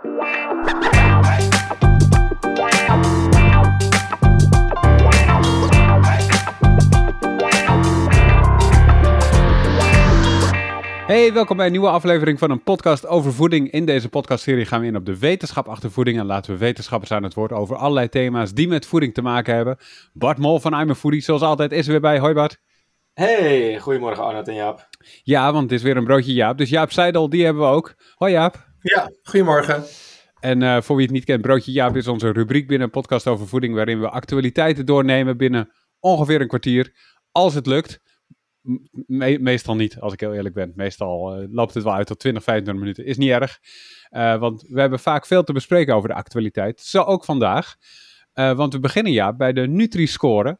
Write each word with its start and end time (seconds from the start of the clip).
Hey, 0.00 0.10
welkom 11.32 11.56
bij 11.56 11.66
een 11.66 11.72
nieuwe 11.72 11.88
aflevering 11.88 12.38
van 12.38 12.50
een 12.50 12.62
podcast 12.62 13.06
over 13.06 13.32
voeding. 13.32 13.70
In 13.70 13.86
deze 13.86 14.08
podcastserie 14.08 14.64
gaan 14.64 14.80
we 14.80 14.86
in 14.86 14.96
op 14.96 15.06
de 15.06 15.18
wetenschap 15.18 15.68
achter 15.68 15.90
voeding 15.90 16.18
en 16.18 16.26
laten 16.26 16.52
we 16.52 16.58
wetenschappers 16.58 17.12
aan 17.12 17.22
het 17.22 17.34
woord 17.34 17.52
over 17.52 17.76
allerlei 17.76 18.08
thema's 18.08 18.54
die 18.54 18.68
met 18.68 18.86
voeding 18.86 19.14
te 19.14 19.22
maken 19.22 19.54
hebben. 19.54 19.76
Bart 20.12 20.38
Mol 20.38 20.60
van 20.60 20.80
I'm 20.80 20.90
a 20.90 20.94
Foodie, 20.94 21.20
zoals 21.20 21.42
altijd, 21.42 21.72
is 21.72 21.84
er 21.84 21.90
weer 21.90 22.00
bij. 22.00 22.18
Hoi 22.18 22.34
Bart. 22.34 22.60
Hey, 23.14 23.78
goedemorgen 23.78 24.24
Arnold 24.24 24.48
en 24.48 24.54
Jaap. 24.54 24.88
Ja, 25.22 25.52
want 25.52 25.62
het 25.62 25.72
is 25.72 25.82
weer 25.82 25.96
een 25.96 26.04
broodje 26.04 26.32
Jaap. 26.32 26.58
Dus 26.58 26.70
Jaap 26.70 26.92
Seidel, 26.92 27.28
die 27.28 27.44
hebben 27.44 27.62
we 27.62 27.68
ook. 27.68 27.94
Hoi 28.14 28.32
Jaap. 28.32 28.67
Ja, 28.80 29.10
goedemorgen. 29.22 29.84
En 30.40 30.60
uh, 30.60 30.80
voor 30.80 30.96
wie 30.96 31.04
het 31.04 31.14
niet 31.14 31.24
kent, 31.24 31.42
Broodje 31.42 31.72
Jaap 31.72 31.96
is 31.96 32.06
onze 32.06 32.32
rubriek 32.32 32.66
binnen 32.66 32.86
een 32.86 32.92
podcast 32.92 33.26
over 33.26 33.48
voeding, 33.48 33.74
waarin 33.74 34.00
we 34.00 34.08
actualiteiten 34.08 34.86
doornemen 34.86 35.36
binnen 35.36 35.70
ongeveer 36.00 36.40
een 36.40 36.48
kwartier, 36.48 36.92
als 37.32 37.54
het 37.54 37.66
lukt. 37.66 38.00
Me 39.06 39.38
meestal 39.40 39.76
niet, 39.76 40.00
als 40.00 40.12
ik 40.12 40.20
heel 40.20 40.34
eerlijk 40.34 40.54
ben. 40.54 40.72
Meestal 40.74 41.42
uh, 41.42 41.48
loopt 41.50 41.74
het 41.74 41.84
wel 41.84 41.94
uit 41.94 42.06
tot 42.06 42.18
20, 42.18 42.42
25 42.42 42.82
minuten. 42.82 43.04
Is 43.06 43.16
niet 43.16 43.30
erg. 43.30 43.58
Uh, 44.10 44.38
want 44.38 44.62
we 44.68 44.80
hebben 44.80 44.98
vaak 44.98 45.26
veel 45.26 45.44
te 45.44 45.52
bespreken 45.52 45.94
over 45.94 46.08
de 46.08 46.14
actualiteit. 46.14 46.80
Zo 46.80 47.02
ook 47.02 47.24
vandaag. 47.24 47.76
Want 48.32 48.72
we 48.72 48.80
beginnen 48.80 49.12
ja 49.12 49.32
bij 49.32 49.52
de 49.52 49.66
Nutri-score. 49.66 50.58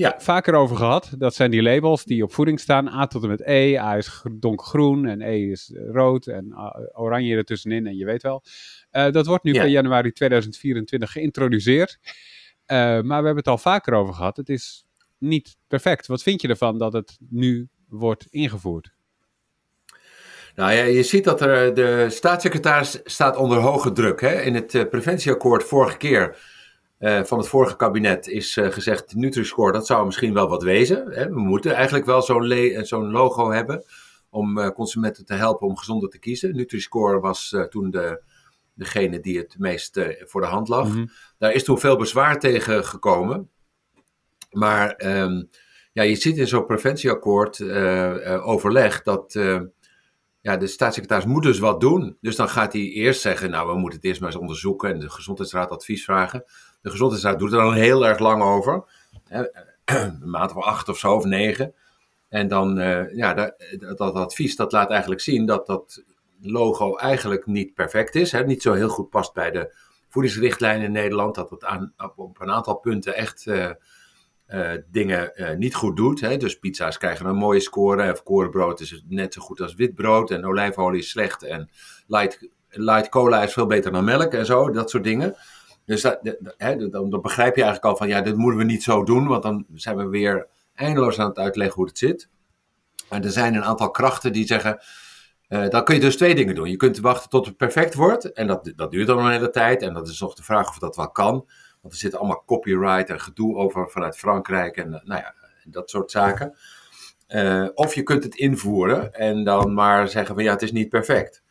Ja. 0.00 0.14
Vaker 0.18 0.54
over 0.54 0.76
gehad. 0.76 1.10
Dat 1.18 1.34
zijn 1.34 1.50
die 1.50 1.62
labels 1.62 2.04
die 2.04 2.22
op 2.22 2.32
voeding 2.32 2.60
staan. 2.60 2.88
A 2.88 3.06
tot 3.06 3.22
en 3.22 3.28
met 3.28 3.40
E. 3.40 3.76
A 3.76 3.96
is 3.96 4.22
donkergroen 4.32 5.06
en 5.06 5.20
E 5.20 5.50
is 5.50 5.72
rood 5.92 6.26
en 6.26 6.54
oranje 6.92 7.36
ertussenin. 7.36 7.86
En 7.86 7.96
je 7.96 8.04
weet 8.04 8.22
wel. 8.22 8.42
dat 8.90 9.26
wordt 9.26 9.44
nu 9.44 9.52
ja. 9.52 9.60
per 9.60 9.70
januari 9.70 10.12
2024 10.12 11.12
geïntroduceerd. 11.12 11.98
maar 12.66 13.04
we 13.04 13.12
hebben 13.12 13.36
het 13.36 13.48
al 13.48 13.58
vaker 13.58 13.94
over 13.94 14.14
gehad. 14.14 14.36
Het 14.36 14.48
is 14.48 14.84
niet 15.18 15.56
perfect. 15.68 16.06
Wat 16.06 16.22
vind 16.22 16.42
je 16.42 16.48
ervan 16.48 16.78
dat 16.78 16.92
het 16.92 17.18
nu 17.28 17.68
wordt 17.88 18.26
ingevoerd? 18.30 18.92
Nou 20.54 20.72
ja, 20.72 20.82
je 20.82 21.02
ziet 21.02 21.24
dat 21.24 21.40
er, 21.40 21.74
de 21.74 22.06
staatssecretaris 22.10 23.00
staat 23.04 23.36
onder 23.36 23.58
hoge 23.58 23.92
druk. 23.92 24.20
Hè? 24.20 24.42
In 24.42 24.54
het 24.54 24.90
preventieakkoord 24.90 25.64
vorige 25.64 25.96
keer 25.96 26.36
uh, 27.00 27.22
van 27.24 27.38
het 27.38 27.48
vorige 27.48 27.76
kabinet 27.76 28.28
is 28.28 28.56
uh, 28.56 28.70
gezegd, 28.70 29.14
Nutri-score, 29.14 29.72
dat 29.72 29.86
zou 29.86 30.06
misschien 30.06 30.34
wel 30.34 30.48
wat 30.48 30.62
wezen. 30.62 31.10
Hè? 31.10 31.28
We 31.28 31.40
moeten 31.40 31.74
eigenlijk 31.74 32.06
wel 32.06 32.22
zo'n 32.22 32.84
zo'n 32.84 33.10
logo 33.10 33.50
hebben 33.50 33.84
om 34.30 34.72
consumenten 34.72 35.24
te 35.24 35.34
helpen 35.34 35.66
om 35.66 35.76
gezonder 35.76 36.08
te 36.10 36.18
kiezen. 36.18 36.56
Nutri-score 36.56 37.20
was 37.20 37.56
toen 37.68 37.90
de, 37.90 38.22
degene 38.74 39.20
die 39.20 39.38
het 39.38 39.54
meest 39.58 40.00
voor 40.18 40.40
de 40.40 40.46
hand 40.46 40.68
lag. 40.68 40.86
Mm 40.86 40.92
-hmm. 40.92 41.10
Daar 41.38 41.52
is 41.52 41.64
toen 41.64 41.78
veel 41.78 41.96
bezwaar 41.96 42.38
tegen 42.38 42.84
gekomen. 42.84 43.50
Maar 44.50 45.02
um, 45.06 45.48
ja, 45.92 46.02
je 46.02 46.16
ziet 46.16 46.36
in 46.36 46.46
zo'n 46.46 46.66
preventieakkoord 46.66 47.62
overleg 48.42 49.02
dat 49.02 49.38
ja, 50.40 50.56
de 50.56 50.66
staatssecretaris 50.66 51.24
moet 51.24 51.42
dus 51.42 51.58
wat 51.58 51.80
doen. 51.80 52.16
Dus 52.20 52.36
dan 52.36 52.48
gaat 52.48 52.72
hij 52.72 52.82
eerst 52.82 53.20
zeggen, 53.20 53.50
nou 53.50 53.68
we 53.68 53.78
moeten 53.78 53.98
het 53.98 54.08
eerst 54.08 54.20
maar 54.20 54.30
eens 54.30 54.40
onderzoeken 54.40 54.90
en 54.90 54.98
de 54.98 55.10
gezondheidsraad 55.10 55.70
advies 55.70 56.04
vragen. 56.04 56.44
De 56.80 56.90
gezondheidsraad 56.90 57.38
doet 57.38 57.52
er 57.52 57.58
dan 57.58 57.74
heel 57.74 58.06
erg 58.06 58.18
lang 58.18 58.42
over. 58.42 58.84
Een 59.28 60.20
maand 60.30 60.54
of 60.54 60.64
acht 60.64 60.88
of 60.88 60.98
zo, 60.98 61.14
of 61.14 61.24
negen. 61.24 61.74
En 62.28 62.48
dan, 62.48 62.76
ja, 63.14 63.34
dat, 63.34 63.54
dat 63.98 64.14
advies 64.14 64.56
dat 64.56 64.72
laat 64.72 64.90
eigenlijk 64.90 65.20
zien 65.20 65.46
dat 65.46 65.66
dat 65.66 66.02
logo 66.40 66.96
eigenlijk 66.96 67.46
niet 67.46 67.74
perfect 67.74 68.14
is. 68.14 68.32
Hè, 68.32 68.44
niet 68.44 68.62
zo 68.62 68.72
heel 68.72 68.88
goed 68.88 69.10
past 69.10 69.32
bij 69.32 69.50
de 69.50 69.74
voedingsrichtlijnen 70.08 70.86
in 70.86 70.92
Nederland. 70.92 71.34
Dat 71.34 71.50
het 71.50 71.64
aan, 71.64 71.92
op 72.16 72.40
een 72.40 72.50
aantal 72.50 72.74
punten 72.74 73.14
echt 73.14 73.46
uh, 73.46 74.72
dingen 74.90 75.32
uh, 75.34 75.50
niet 75.50 75.74
goed 75.74 75.96
doet. 75.96 76.20
Hè? 76.20 76.36
Dus 76.36 76.58
pizza's 76.58 76.98
krijgen 76.98 77.26
een 77.26 77.36
mooie 77.36 77.60
score. 77.60 78.12
Of 78.12 78.22
korenbrood 78.22 78.80
is 78.80 79.04
net 79.08 79.34
zo 79.34 79.40
goed 79.40 79.60
als 79.60 79.74
wit 79.74 79.94
brood. 79.94 80.30
En 80.30 80.46
olijfolie 80.46 81.00
is 81.00 81.10
slecht. 81.10 81.42
En 81.42 81.70
light, 82.06 82.48
light 82.68 83.08
cola 83.08 83.42
is 83.42 83.52
veel 83.52 83.66
beter 83.66 83.92
dan 83.92 84.04
melk 84.04 84.32
en 84.32 84.46
zo. 84.46 84.70
Dat 84.70 84.90
soort 84.90 85.04
dingen. 85.04 85.36
Dus 85.84 86.00
dat, 86.00 86.34
dan, 86.90 87.10
dan, 87.10 87.20
begrijp 87.20 87.56
je 87.56 87.62
eigenlijk 87.62 87.92
al 87.92 87.96
van 87.96 88.08
ja, 88.08 88.20
dit 88.20 88.36
moeten 88.36 88.58
we 88.58 88.64
niet 88.64 88.82
zo 88.82 89.04
doen. 89.04 89.26
Want 89.26 89.42
dan 89.42 89.66
zijn 89.74 89.96
we 89.96 90.08
weer 90.08 90.46
eindeloos 90.74 91.18
aan 91.18 91.28
het 91.28 91.38
uitleggen 91.38 91.76
hoe 91.76 91.86
het 91.86 91.98
zit. 91.98 92.28
Maar 93.08 93.24
er 93.24 93.30
zijn 93.30 93.54
een 93.54 93.64
aantal 93.64 93.90
krachten 93.90 94.32
die 94.32 94.46
zeggen. 94.46 94.78
Uh, 95.48 95.68
dan 95.68 95.84
kun 95.84 95.94
je 95.94 96.00
dus 96.00 96.16
twee 96.16 96.34
dingen 96.34 96.54
doen. 96.54 96.70
Je 96.70 96.76
kunt 96.76 96.98
wachten 96.98 97.30
tot 97.30 97.46
het 97.46 97.56
perfect 97.56 97.94
wordt. 97.94 98.32
En 98.32 98.46
dat, 98.46 98.72
dat 98.76 98.90
duurt 98.90 99.06
dan 99.06 99.18
een 99.18 99.32
hele 99.32 99.50
tijd. 99.50 99.82
En 99.82 99.94
dat 99.94 100.08
is 100.08 100.20
nog 100.20 100.34
de 100.34 100.42
vraag 100.42 100.68
of 100.68 100.78
dat 100.78 100.96
wel 100.96 101.10
kan. 101.10 101.46
Want 101.80 101.94
er 101.94 102.00
zit 102.00 102.16
allemaal 102.16 102.42
copyright 102.46 103.10
en 103.10 103.20
gedoe 103.20 103.56
over 103.56 103.90
vanuit 103.90 104.16
Frankrijk 104.16 104.76
en 104.76 104.90
nou 104.90 105.20
ja, 105.20 105.34
dat 105.64 105.90
soort 105.90 106.10
zaken. 106.10 106.56
Uh, 107.28 107.68
of 107.74 107.94
je 107.94 108.02
kunt 108.02 108.24
het 108.24 108.34
invoeren 108.34 109.14
en 109.14 109.44
dan 109.44 109.74
maar 109.74 110.08
zeggen 110.08 110.34
van 110.34 110.44
ja, 110.44 110.52
het 110.52 110.62
is 110.62 110.72
niet 110.72 110.88
perfect. 110.88 111.42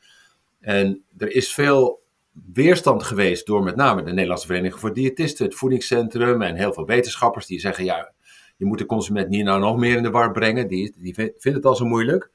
En 0.60 1.04
er 1.18 1.32
is 1.32 1.54
veel 1.54 2.02
weerstand 2.32 3.04
geweest 3.04 3.46
door 3.46 3.64
met 3.64 3.76
name 3.76 4.04
de 4.04 4.12
Nederlandse 4.12 4.48
Vereniging 4.48 4.80
voor 4.80 4.94
Diëtisten, 4.94 5.46
het 5.46 5.56
Voedingscentrum 5.56 6.42
en 6.42 6.56
heel 6.56 6.74
veel 6.74 6.86
wetenschappers 6.86 7.46
die 7.46 7.60
zeggen 7.60 7.84
ja, 7.84 8.14
je 8.58 8.66
moet 8.66 8.78
de 8.78 8.86
consument 8.86 9.30
niet 9.30 9.44
nou 9.44 9.60
nog 9.60 9.78
meer 9.78 9.98
in 9.98 10.04
de 10.04 10.10
war 10.10 10.32
brengen, 10.32 10.68
die, 10.68 10.96
die 10.98 11.14
vindt 11.14 11.44
het 11.44 11.66
al 11.66 11.76
zo 11.76 11.86
moeilijk. 11.86 12.32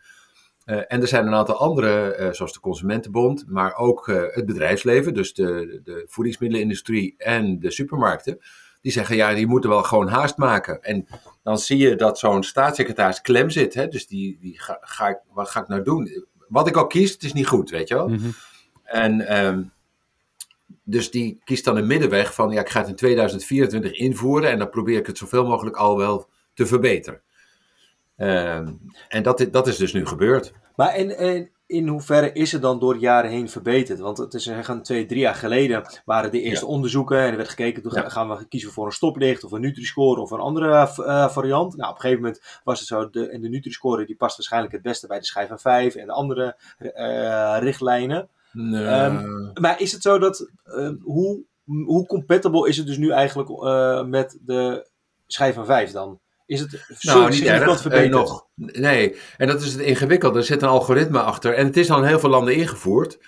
Uh, 0.66 0.76
en 0.76 1.00
er 1.00 1.08
zijn 1.08 1.26
een 1.26 1.34
aantal 1.34 1.56
andere, 1.56 2.16
uh, 2.20 2.32
zoals 2.32 2.52
de 2.52 2.60
Consumentenbond, 2.60 3.44
maar 3.48 3.76
ook 3.76 4.08
uh, 4.08 4.22
het 4.26 4.46
bedrijfsleven, 4.46 5.14
dus 5.14 5.34
de, 5.34 5.80
de 5.84 6.04
voedingsmiddelenindustrie 6.08 7.14
en 7.18 7.58
de 7.58 7.70
supermarkten, 7.70 8.38
die 8.80 8.92
zeggen 8.92 9.16
ja, 9.16 9.34
die 9.34 9.46
moeten 9.46 9.70
wel 9.70 9.82
gewoon 9.82 10.08
haast 10.08 10.36
maken. 10.36 10.82
En 10.82 11.06
dan 11.42 11.58
zie 11.58 11.78
je 11.78 11.96
dat 11.96 12.18
zo'n 12.18 12.42
staatssecretaris 12.42 13.20
klem 13.20 13.50
zit, 13.50 13.74
hè? 13.74 13.88
dus 13.88 14.06
die, 14.06 14.38
die 14.40 14.60
ga, 14.60 14.78
ga 14.80 15.08
ik, 15.08 15.18
wat 15.32 15.50
ga 15.50 15.60
ik 15.60 15.68
nou 15.68 15.82
doen? 15.82 16.26
Wat 16.48 16.68
ik 16.68 16.76
al 16.76 16.86
kies, 16.86 17.12
het 17.12 17.22
is 17.22 17.32
niet 17.32 17.46
goed, 17.46 17.70
weet 17.70 17.88
je 17.88 17.94
wel. 17.94 18.08
Mm 18.08 18.16
-hmm. 18.16 18.34
En 18.84 19.44
um, 19.46 19.72
dus 20.84 21.10
die 21.10 21.40
kiest 21.44 21.64
dan 21.64 21.76
een 21.76 21.86
middenweg 21.86 22.34
van 22.34 22.50
ja, 22.50 22.60
ik 22.60 22.68
ga 22.68 22.80
het 22.80 22.88
in 22.88 22.96
2024 22.96 23.92
invoeren 23.92 24.50
en 24.50 24.58
dan 24.58 24.70
probeer 24.70 24.98
ik 24.98 25.06
het 25.06 25.18
zoveel 25.18 25.46
mogelijk 25.46 25.76
al 25.76 25.96
wel 25.96 26.28
te 26.54 26.66
verbeteren. 26.66 27.22
Uh, 28.16 28.54
en 29.08 29.22
dat, 29.22 29.46
dat 29.50 29.66
is 29.66 29.76
dus 29.76 29.92
nu 29.92 30.06
gebeurd. 30.06 30.52
Maar 30.76 30.96
in, 30.96 31.18
in, 31.18 31.50
in 31.66 31.88
hoeverre 31.88 32.32
is 32.32 32.52
het 32.52 32.62
dan 32.62 32.78
door 32.78 32.94
de 32.94 33.00
jaren 33.00 33.30
heen 33.30 33.48
verbeterd? 33.48 33.98
Want 33.98 34.18
het 34.18 34.34
is 34.34 34.42
zeggen, 34.42 34.82
twee, 34.82 35.06
drie 35.06 35.20
jaar 35.20 35.34
geleden 35.34 35.86
waren 36.04 36.30
de 36.30 36.40
eerste 36.40 36.64
ja. 36.64 36.70
onderzoeken 36.70 37.18
en 37.18 37.30
er 37.30 37.36
werd 37.36 37.48
gekeken, 37.48 37.82
toen 37.82 37.92
ja. 37.94 38.08
gaan 38.08 38.28
we 38.28 38.48
kiezen 38.48 38.70
voor 38.70 38.86
een 38.86 38.92
stoplicht 38.92 39.44
of 39.44 39.52
een 39.52 39.60
Nutri-score 39.60 40.20
of 40.20 40.30
een 40.30 40.40
andere 40.40 40.68
uh, 40.98 41.28
variant. 41.28 41.76
Nou, 41.76 41.90
op 41.90 41.94
een 41.94 42.00
gegeven 42.00 42.22
moment 42.22 42.60
was 42.64 42.78
het 42.78 42.88
zo, 42.88 43.10
de, 43.10 43.28
en 43.28 43.40
de 43.40 43.48
Nutri-score 43.48 44.06
die 44.06 44.16
past 44.16 44.36
waarschijnlijk 44.36 44.72
het 44.72 44.82
beste 44.82 45.06
bij 45.06 45.18
de 45.18 45.24
schijf 45.24 45.48
van 45.48 45.58
5 45.58 45.94
en 45.94 46.06
de 46.06 46.12
andere 46.12 46.56
uh, 46.78 47.56
richtlijnen. 47.60 48.28
Nee. 48.54 49.04
Um, 49.04 49.50
maar 49.60 49.80
is 49.80 49.92
het 49.92 50.02
zo 50.02 50.18
dat, 50.18 50.50
hoe, 51.02 51.44
hoe 51.64 52.06
compatible 52.06 52.68
is 52.68 52.76
het 52.76 52.86
dus 52.86 52.96
nu 52.96 53.10
eigenlijk 53.10 53.48
met 54.08 54.38
de 54.40 54.88
schijf 55.26 55.54
van 55.54 55.66
5 55.66 55.90
dan? 55.90 56.20
Is 56.46 56.60
het 56.60 56.98
nou, 57.00 57.30
niet 57.30 57.44
erg, 57.44 57.80
verbeterd? 57.80 58.12
Eh, 58.12 58.18
nog. 58.20 58.46
Nee, 58.54 59.16
en 59.36 59.46
dat 59.46 59.60
is 59.60 59.72
het 59.72 59.82
ingewikkelde. 59.82 60.38
Er 60.38 60.44
zit 60.44 60.62
een 60.62 60.68
algoritme 60.68 61.20
achter 61.20 61.54
en 61.54 61.66
het 61.66 61.76
is 61.76 61.90
al 61.90 61.98
in 61.98 62.08
heel 62.08 62.18
veel 62.18 62.30
landen 62.30 62.54
ingevoerd. 62.54 63.18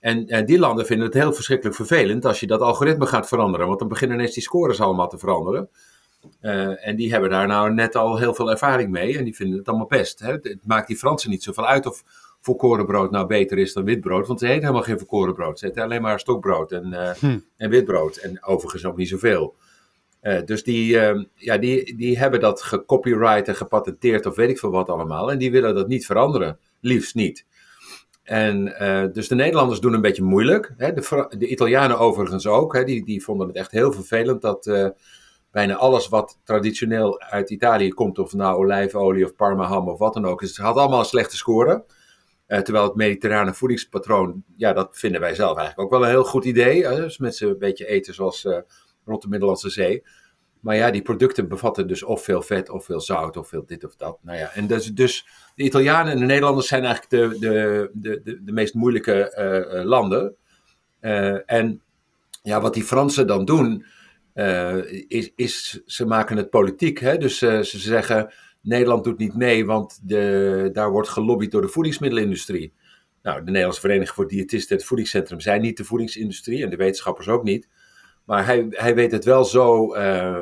En, 0.00 0.26
en, 0.26 0.46
die 0.46 0.58
landen 0.58 0.86
vinden 0.86 1.06
het 1.06 1.14
heel 1.14 1.32
verschrikkelijk 1.32 1.76
vervelend 1.76 2.24
als 2.24 2.40
je 2.40 2.46
dat 2.46 2.60
algoritme 2.60 3.06
gaat 3.06 3.28
veranderen. 3.28 3.66
Want 3.66 3.78
dan 3.78 3.88
beginnen 3.88 4.16
ineens 4.16 4.34
die 4.34 4.42
scores 4.42 4.80
allemaal 4.80 5.08
te 5.08 5.18
veranderen. 5.18 5.68
Uh, 6.42 6.86
en 6.86 6.96
die 6.96 7.10
hebben 7.10 7.30
daar 7.30 7.46
nou 7.46 7.72
net 7.72 7.96
al 7.96 8.18
heel 8.18 8.34
veel 8.34 8.50
ervaring 8.50 8.90
mee 8.90 9.18
en 9.18 9.24
die 9.24 9.36
vinden 9.36 9.58
het 9.58 9.68
allemaal 9.68 9.86
best. 9.86 10.18
Hè? 10.18 10.32
Het 10.32 10.66
maakt 10.66 10.86
die 10.86 10.96
Fransen 10.96 11.30
niet 11.30 11.42
zoveel 11.42 11.66
uit 11.66 11.86
of 11.86 12.02
volkorenbrood 12.48 13.10
nou 13.10 13.26
beter 13.26 13.58
is 13.58 13.72
dan 13.72 13.84
witbrood. 13.84 14.26
Want 14.26 14.40
ze 14.40 14.46
heet 14.46 14.60
helemaal 14.60 14.82
geen 14.82 14.98
volkorenbrood. 14.98 15.58
Ze 15.58 15.66
heet 15.66 15.78
alleen 15.78 16.02
maar 16.02 16.20
stokbrood 16.20 16.72
en, 16.72 16.86
uh, 16.86 17.10
hm. 17.10 17.38
en 17.56 17.70
witbrood. 17.70 18.16
En 18.16 18.44
overigens 18.44 18.84
ook 18.84 18.96
niet 18.96 19.08
zoveel. 19.08 19.54
Uh, 20.22 20.38
dus 20.44 20.62
die, 20.62 20.94
uh, 20.94 21.24
ja, 21.34 21.58
die, 21.58 21.96
die 21.96 22.18
hebben 22.18 22.40
dat 22.40 22.62
gecopyright 22.62 23.48
en 23.48 23.56
gepatenteerd 23.56 24.26
of 24.26 24.36
weet 24.36 24.48
ik 24.48 24.58
veel 24.58 24.70
wat 24.70 24.88
allemaal. 24.88 25.30
En 25.30 25.38
die 25.38 25.50
willen 25.50 25.74
dat 25.74 25.88
niet 25.88 26.06
veranderen. 26.06 26.58
Liefst 26.80 27.14
niet. 27.14 27.46
En 28.22 28.64
dus 29.12 29.28
de 29.28 29.34
Nederlanders 29.34 29.80
doen 29.80 29.92
een 29.92 30.00
beetje 30.00 30.22
moeilijk. 30.22 30.74
Hè? 30.76 30.92
De, 30.92 31.26
de, 31.38 31.46
Italianen 31.46 31.98
overigens 31.98 32.46
ook. 32.46 32.74
Hè? 32.74 32.84
Die, 32.84 33.04
die 33.04 33.22
vonden 33.22 33.46
het 33.46 33.56
echt 33.56 33.70
heel 33.70 33.92
vervelend 33.92 34.42
dat 34.42 34.92
bijna 35.50 35.74
alles 35.74 36.08
wat 36.08 36.38
traditioneel 36.44 37.20
uit 37.20 37.50
Italië 37.50 37.88
komt, 37.88 38.18
of 38.18 38.32
nou 38.32 38.56
olijfolie 38.56 39.24
of 39.24 39.34
parmaham 39.34 39.88
of 39.88 39.98
wat 39.98 40.14
dan 40.14 40.26
ook, 40.26 40.40
het 40.40 40.56
had 40.56 40.76
allemaal 40.76 40.98
een 40.98 41.04
slechte 41.04 41.36
score. 41.36 41.84
Terwijl 42.48 42.84
het 42.84 42.94
mediterrane 42.94 43.54
voedingspatroon, 43.54 44.44
ja, 44.56 44.72
dat 44.72 44.98
vinden 44.98 45.20
wij 45.20 45.34
zelf 45.34 45.56
eigenlijk 45.56 45.80
ook 45.80 45.98
wel 45.98 46.08
een 46.08 46.14
heel 46.14 46.24
goed 46.24 46.44
idee. 46.44 46.82
Dus 46.82 47.18
mensen 47.18 47.48
een 47.48 47.58
beetje 47.58 47.86
eten 47.86 48.14
zoals 48.14 48.46
rond 49.04 49.22
de 49.22 49.28
Middellandse 49.28 49.70
Zee. 49.70 50.02
Maar 50.60 50.76
ja, 50.76 50.90
die 50.90 51.02
producten 51.02 51.48
bevatten 51.48 51.86
dus 51.86 52.02
of 52.02 52.22
veel 52.24 52.42
vet, 52.42 52.70
of 52.70 52.84
veel 52.84 53.00
zout, 53.00 53.36
of 53.36 53.48
veel 53.48 53.66
dit 53.66 53.84
of 53.84 53.96
dat. 53.96 54.18
Nou 54.22 54.38
ja, 54.38 54.50
en 54.54 54.66
dus, 54.66 54.86
dus 54.86 55.26
de 55.54 55.62
Italianen 55.62 56.12
en 56.12 56.18
de 56.18 56.24
Nederlanders 56.24 56.68
zijn 56.68 56.84
eigenlijk 56.84 57.10
de, 57.10 57.38
de, 57.38 57.90
de, 57.92 58.20
de, 58.22 58.42
de 58.42 58.52
meest 58.52 58.74
moeilijke 58.74 59.34
uh, 59.74 59.84
landen. 59.84 60.36
en 61.46 61.82
ja, 62.42 62.60
wat 62.60 62.74
die 62.74 62.84
Fransen 62.84 63.26
dan 63.26 63.44
doen, 63.44 63.84
is, 65.08 65.32
is 65.36 65.82
ze 65.86 66.06
maken 66.06 66.36
het 66.36 66.50
politiek. 66.50 66.98
Hè? 66.98 67.18
Dus 67.18 67.38
ze 67.38 67.62
zeggen, 67.62 68.32
Nederland 68.62 69.04
doet 69.04 69.18
niet 69.18 69.34
mee, 69.34 69.66
want 69.66 70.08
de, 70.08 70.68
daar 70.72 70.90
wordt 70.90 71.08
gelobbyd 71.08 71.50
door 71.50 71.62
de 71.62 71.68
voedingsmiddelenindustrie. 71.68 72.72
Nou, 73.22 73.38
de 73.38 73.44
Nederlandse 73.44 73.80
Vereniging 73.80 74.14
voor 74.14 74.28
Diëtisten 74.28 74.70
en 74.70 74.76
het 74.76 74.86
Voedingscentrum 74.86 75.40
zijn 75.40 75.60
niet 75.60 75.76
de 75.76 75.84
voedingsindustrie 75.84 76.62
en 76.62 76.70
de 76.70 76.76
wetenschappers 76.76 77.28
ook 77.28 77.42
niet. 77.42 77.68
Maar 78.24 78.44
hij, 78.44 78.66
hij 78.70 78.94
weet 78.94 79.12
het 79.12 79.24
wel 79.24 79.44
zo, 79.44 79.94
uh, 79.96 80.40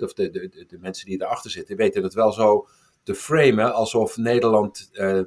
of 0.00 0.12
de, 0.12 0.30
de, 0.30 0.64
de 0.68 0.78
mensen 0.80 1.06
die 1.06 1.22
erachter 1.22 1.50
zitten, 1.50 1.76
weten 1.76 2.02
het 2.02 2.14
wel 2.14 2.32
zo 2.32 2.68
te 3.02 3.14
framen 3.14 3.74
alsof 3.74 4.16
Nederland 4.16 4.90
uh, 4.92 5.20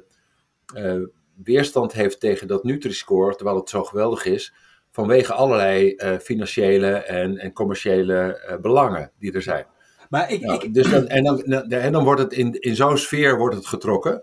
weerstand 1.44 1.92
heeft 1.92 2.20
tegen 2.20 2.48
dat 2.48 2.64
Nutri-score, 2.64 3.34
terwijl 3.34 3.56
het 3.56 3.68
zo 3.68 3.84
geweldig 3.84 4.24
is, 4.24 4.54
vanwege 4.90 5.32
allerlei 5.32 5.96
financiële 6.20 6.90
en, 6.92 7.38
en 7.38 7.52
commerciële 7.52 8.58
belangen 8.62 9.12
die 9.18 9.32
er 9.32 9.42
zijn. 9.42 9.66
Maar 10.08 10.32
ik, 10.32 10.40
nou, 10.40 10.64
ik... 10.64 10.74
Dus 10.74 10.90
dan, 10.90 11.06
en, 11.06 11.24
dan, 11.24 11.42
en 11.70 11.92
dan 11.92 12.04
wordt 12.04 12.20
het 12.20 12.32
in, 12.32 12.52
in 12.52 12.76
zo'n 12.76 12.98
sfeer 12.98 13.38
wordt 13.38 13.56
het 13.56 13.66
getrokken. 13.66 14.22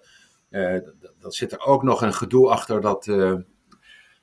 dat 1.20 1.36
zit 1.36 1.52
er 1.52 1.60
ook 1.60 1.84
nog 1.84 2.02
een 2.02 2.14
gedoe 2.14 2.50
achter 2.50 2.82
dat 2.82 3.06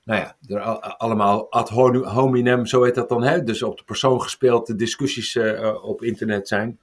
nou 0.05 0.21
ja, 0.21 0.37
er 0.47 0.61
allemaal 0.97 1.51
ad 1.51 1.69
hominem, 1.69 2.67
zo 2.67 2.83
heet 2.83 2.95
dat 2.95 3.09
dan, 3.09 3.23
hè? 3.23 3.43
dus 3.43 3.63
op 3.63 3.79
de 3.79 3.85
persoon 3.85 4.23
gespeeld, 4.23 4.67
de 4.67 4.75
discussies 4.75 5.35
uh, 5.35 5.85
op 5.85 6.03
internet 6.03 6.49
zijn. 6.49 6.79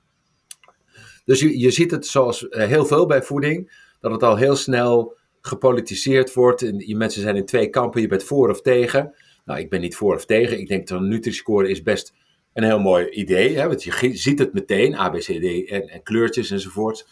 Dus 1.25 1.39
je, 1.39 1.59
je 1.59 1.71
ziet 1.71 1.91
het 1.91 2.05
zoals 2.05 2.45
heel 2.49 2.85
veel 2.85 3.05
bij 3.05 3.21
voeding, 3.21 3.87
dat 3.99 4.11
het 4.11 4.23
al 4.23 4.35
heel 4.35 4.55
snel 4.55 5.17
gepolitiseerd 5.41 6.33
wordt. 6.33 6.61
En 6.61 6.87
je 6.87 6.95
mensen 6.95 7.21
zijn 7.21 7.35
in 7.35 7.45
twee 7.45 7.69
kampen, 7.69 8.01
je 8.01 8.07
bent 8.07 8.23
voor 8.23 8.49
of 8.49 8.61
tegen. 8.61 9.15
Nou, 9.45 9.59
ik 9.59 9.69
ben 9.69 9.81
niet 9.81 9.95
voor 9.95 10.15
of 10.15 10.25
tegen. 10.25 10.59
Ik 10.59 10.67
denk 10.67 10.87
dat 10.87 10.99
een 10.99 11.07
Nutri-score 11.07 11.69
is 11.69 11.81
best 11.81 12.13
een 12.53 12.63
heel 12.63 12.79
mooi 12.79 13.09
idee. 13.09 13.57
Hè? 13.57 13.67
Want 13.67 13.83
je 13.83 14.11
ziet 14.17 14.39
het 14.39 14.53
meteen, 14.53 14.95
A, 14.95 15.09
B, 15.09 15.15
C, 15.15 15.23
D 15.23 15.69
en, 15.69 15.87
en 15.87 16.03
kleurtjes 16.03 16.51
enzovoort. 16.51 17.07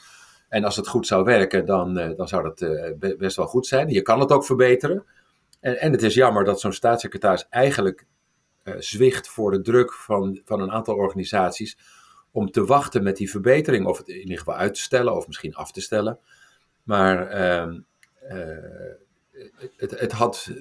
En 0.49 0.63
als 0.63 0.75
het 0.75 0.87
goed 0.87 1.07
zou 1.07 1.23
werken, 1.23 1.65
dan, 1.65 1.99
uh, 1.99 2.15
dan 2.15 2.27
zou 2.27 2.43
dat 2.43 3.17
best 3.17 3.35
wel 3.35 3.47
goed 3.47 3.67
zijn. 3.67 3.89
Je 3.89 4.01
kan 4.01 4.19
het 4.19 4.31
ook 4.31 4.45
verbeteren. 4.45 5.05
En, 5.59 5.79
en 5.79 5.91
het 5.91 6.03
is 6.03 6.13
jammer 6.13 6.43
dat 6.43 6.59
zo'n 6.59 6.73
staatssecretaris 6.73 7.47
eigenlijk 7.49 8.05
uh, 8.63 8.73
zwicht 8.77 9.27
voor 9.27 9.51
de 9.51 9.61
druk 9.61 9.93
van, 9.93 10.41
van 10.45 10.61
een 10.61 10.71
aantal 10.71 10.95
organisaties 10.95 11.77
om 12.31 12.51
te 12.51 12.65
wachten 12.65 13.03
met 13.03 13.17
die 13.17 13.29
verbetering, 13.29 13.85
of 13.85 13.97
het 13.97 14.07
in 14.07 14.19
ieder 14.19 14.37
geval 14.37 14.55
uit 14.55 14.73
te 14.73 14.81
stellen, 14.81 15.15
of 15.15 15.27
misschien 15.27 15.55
af 15.55 15.71
te 15.71 15.81
stellen. 15.81 16.19
Maar 16.83 17.39
uh, 17.39 17.75
het, 19.77 19.99
het 19.99 20.11
had, 20.11 20.51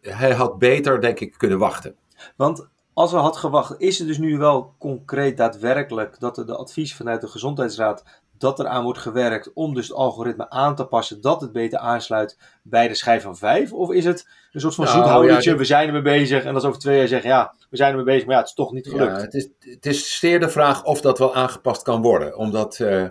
hij 0.00 0.32
had 0.32 0.58
beter, 0.58 1.00
denk 1.00 1.20
ik, 1.20 1.34
kunnen 1.36 1.58
wachten. 1.58 1.96
Want 2.36 2.68
als 2.98 3.12
er 3.12 3.18
had 3.18 3.36
gewacht, 3.36 3.74
is 3.78 3.98
het 3.98 4.08
dus 4.08 4.18
nu 4.18 4.38
wel 4.38 4.74
concreet 4.78 5.36
daadwerkelijk 5.36 6.20
dat 6.20 6.38
er 6.38 6.46
de 6.46 6.56
advies 6.56 6.94
vanuit 6.94 7.20
de 7.20 7.28
Gezondheidsraad 7.28 8.04
dat 8.38 8.58
er 8.58 8.66
aan 8.66 8.84
wordt 8.84 8.98
gewerkt 8.98 9.52
om 9.52 9.74
dus 9.74 9.88
het 9.88 9.96
algoritme 9.96 10.50
aan 10.50 10.74
te 10.74 10.84
passen 10.84 11.20
dat 11.20 11.40
het 11.40 11.52
beter 11.52 11.78
aansluit 11.78 12.38
bij 12.62 12.88
de 12.88 12.94
schijf 12.94 13.22
van 13.22 13.36
5? 13.36 13.72
Of 13.72 13.92
is 13.92 14.04
het 14.04 14.28
een 14.52 14.60
soort 14.60 14.74
van 14.74 14.84
nou, 14.84 14.96
zoethoudertje, 14.96 15.56
we 15.56 15.64
zijn 15.64 15.86
ermee 15.86 16.02
bezig 16.02 16.44
en 16.44 16.54
als 16.54 16.64
over 16.64 16.80
twee 16.80 16.98
jaar 16.98 17.08
zeggen, 17.08 17.30
ja, 17.30 17.54
we 17.70 17.76
zijn 17.76 17.90
ermee 17.90 18.04
bezig, 18.04 18.24
maar 18.24 18.34
ja, 18.34 18.40
het 18.40 18.48
is 18.48 18.54
toch 18.54 18.72
niet 18.72 18.88
gelukt. 18.88 19.16
Ja, 19.16 19.22
het, 19.22 19.34
is, 19.34 19.48
het 19.58 19.86
is 19.86 20.18
zeer 20.18 20.40
de 20.40 20.48
vraag 20.48 20.84
of 20.84 21.00
dat 21.00 21.18
wel 21.18 21.34
aangepast 21.34 21.82
kan 21.82 22.02
worden, 22.02 22.36
omdat 22.36 22.78
uh, 22.78 23.04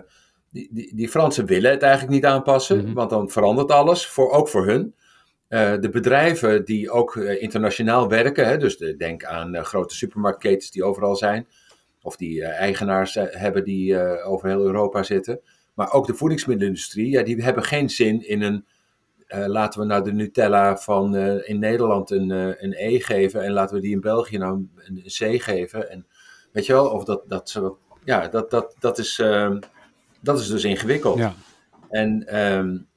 die, 0.50 0.68
die, 0.70 0.94
die, 0.94 1.08
Fransen 1.08 1.46
willen 1.46 1.70
het 1.70 1.82
eigenlijk 1.82 2.12
niet 2.12 2.24
aanpassen, 2.26 2.84
mhm. 2.84 2.92
want 2.92 3.10
dan 3.10 3.30
verandert 3.30 3.70
alles, 3.70 4.06
voor, 4.06 4.30
ook 4.30 4.48
voor 4.48 4.66
hun. 4.66 4.94
Uh, 5.48 5.74
de 5.80 5.88
bedrijven 5.88 6.64
die 6.64 6.90
ook 6.90 7.14
uh, 7.14 7.42
internationaal 7.42 8.08
werken, 8.08 8.46
hè, 8.46 8.56
dus 8.56 8.76
de, 8.76 8.96
denk 8.96 9.24
aan 9.24 9.64
grote 9.64 9.94
supermarktketens 9.94 10.70
die 10.70 10.84
overal 10.84 11.16
zijn, 11.16 11.46
of 12.02 12.16
die 12.16 12.44
eigenaars 12.44 13.16
eh, 13.16 13.24
hebben 13.28 13.64
die 13.64 14.22
over 14.22 14.48
heel 14.48 14.64
Europa 14.64 15.02
zitten. 15.02 15.40
Maar 15.74 15.92
ook 15.92 16.06
de 16.06 16.14
voedingsmiddelenindustrie, 16.14 17.10
ja, 17.10 17.22
die 17.22 17.42
hebben 17.42 17.62
geen 17.62 17.90
zin 17.90 18.28
in 18.28 18.42
een. 18.42 18.64
laten 19.28 19.80
we 19.80 19.86
nou 19.86 20.04
de 20.04 20.12
Nutella 20.12 20.76
van 20.76 21.16
in 21.44 21.58
Nederland 21.58 22.10
een, 22.10 22.30
een 22.64 22.74
E 22.76 23.00
geven 23.00 23.42
en 23.42 23.52
laten 23.52 23.76
we 23.76 23.82
die 23.82 23.92
in 23.92 24.00
België 24.00 24.38
nou 24.38 24.66
een, 24.76 25.02
C 25.04 25.42
geven. 25.42 25.90
En, 25.90 26.06
weet 26.52 26.66
je 26.66 26.72
wel, 26.72 26.88
of 26.88 27.04
dat, 27.04 27.22
dat, 27.26 27.62
ja, 28.04 28.28
dat, 28.28 28.50
dat, 28.50 28.76
dat, 28.78 28.98
is, 28.98 29.18
ehm, 29.18 29.58
dat 30.20 30.40
is 30.40 30.48
dus 30.48 30.64
ingewikkeld. 30.64 31.18
Ja. 31.18 31.34
En 31.90 32.38
um, 32.38 32.88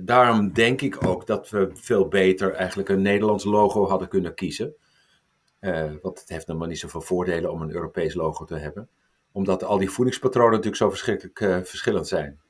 daarom 0.00 0.52
denk 0.52 0.80
ik 0.80 1.06
ook 1.06 1.26
dat 1.26 1.50
we 1.50 1.70
veel 1.74 2.08
beter 2.08 2.52
eigenlijk 2.52 2.88
een 2.88 3.02
Nederlands 3.02 3.44
logo 3.44 3.88
hadden 3.88 4.08
kunnen 4.08 4.34
kiezen. 4.34 4.74
Uh, 5.64 5.92
want 6.02 6.20
het 6.20 6.28
heeft 6.28 6.46
nog 6.46 6.66
niet 6.66 6.78
zoveel 6.78 7.00
voordelen 7.00 7.52
om 7.52 7.62
een 7.62 7.74
Europees 7.74 8.14
logo 8.14 8.44
te 8.44 8.56
hebben. 8.56 8.88
Omdat 9.32 9.64
al 9.64 9.78
die 9.78 9.90
voedingspatronen 9.90 10.50
natuurlijk 10.50 10.76
zo 10.76 10.88
verschrikkelijk 10.88 11.40
uh, 11.40 11.58
verschillend 11.62 12.08
zijn. 12.08 12.40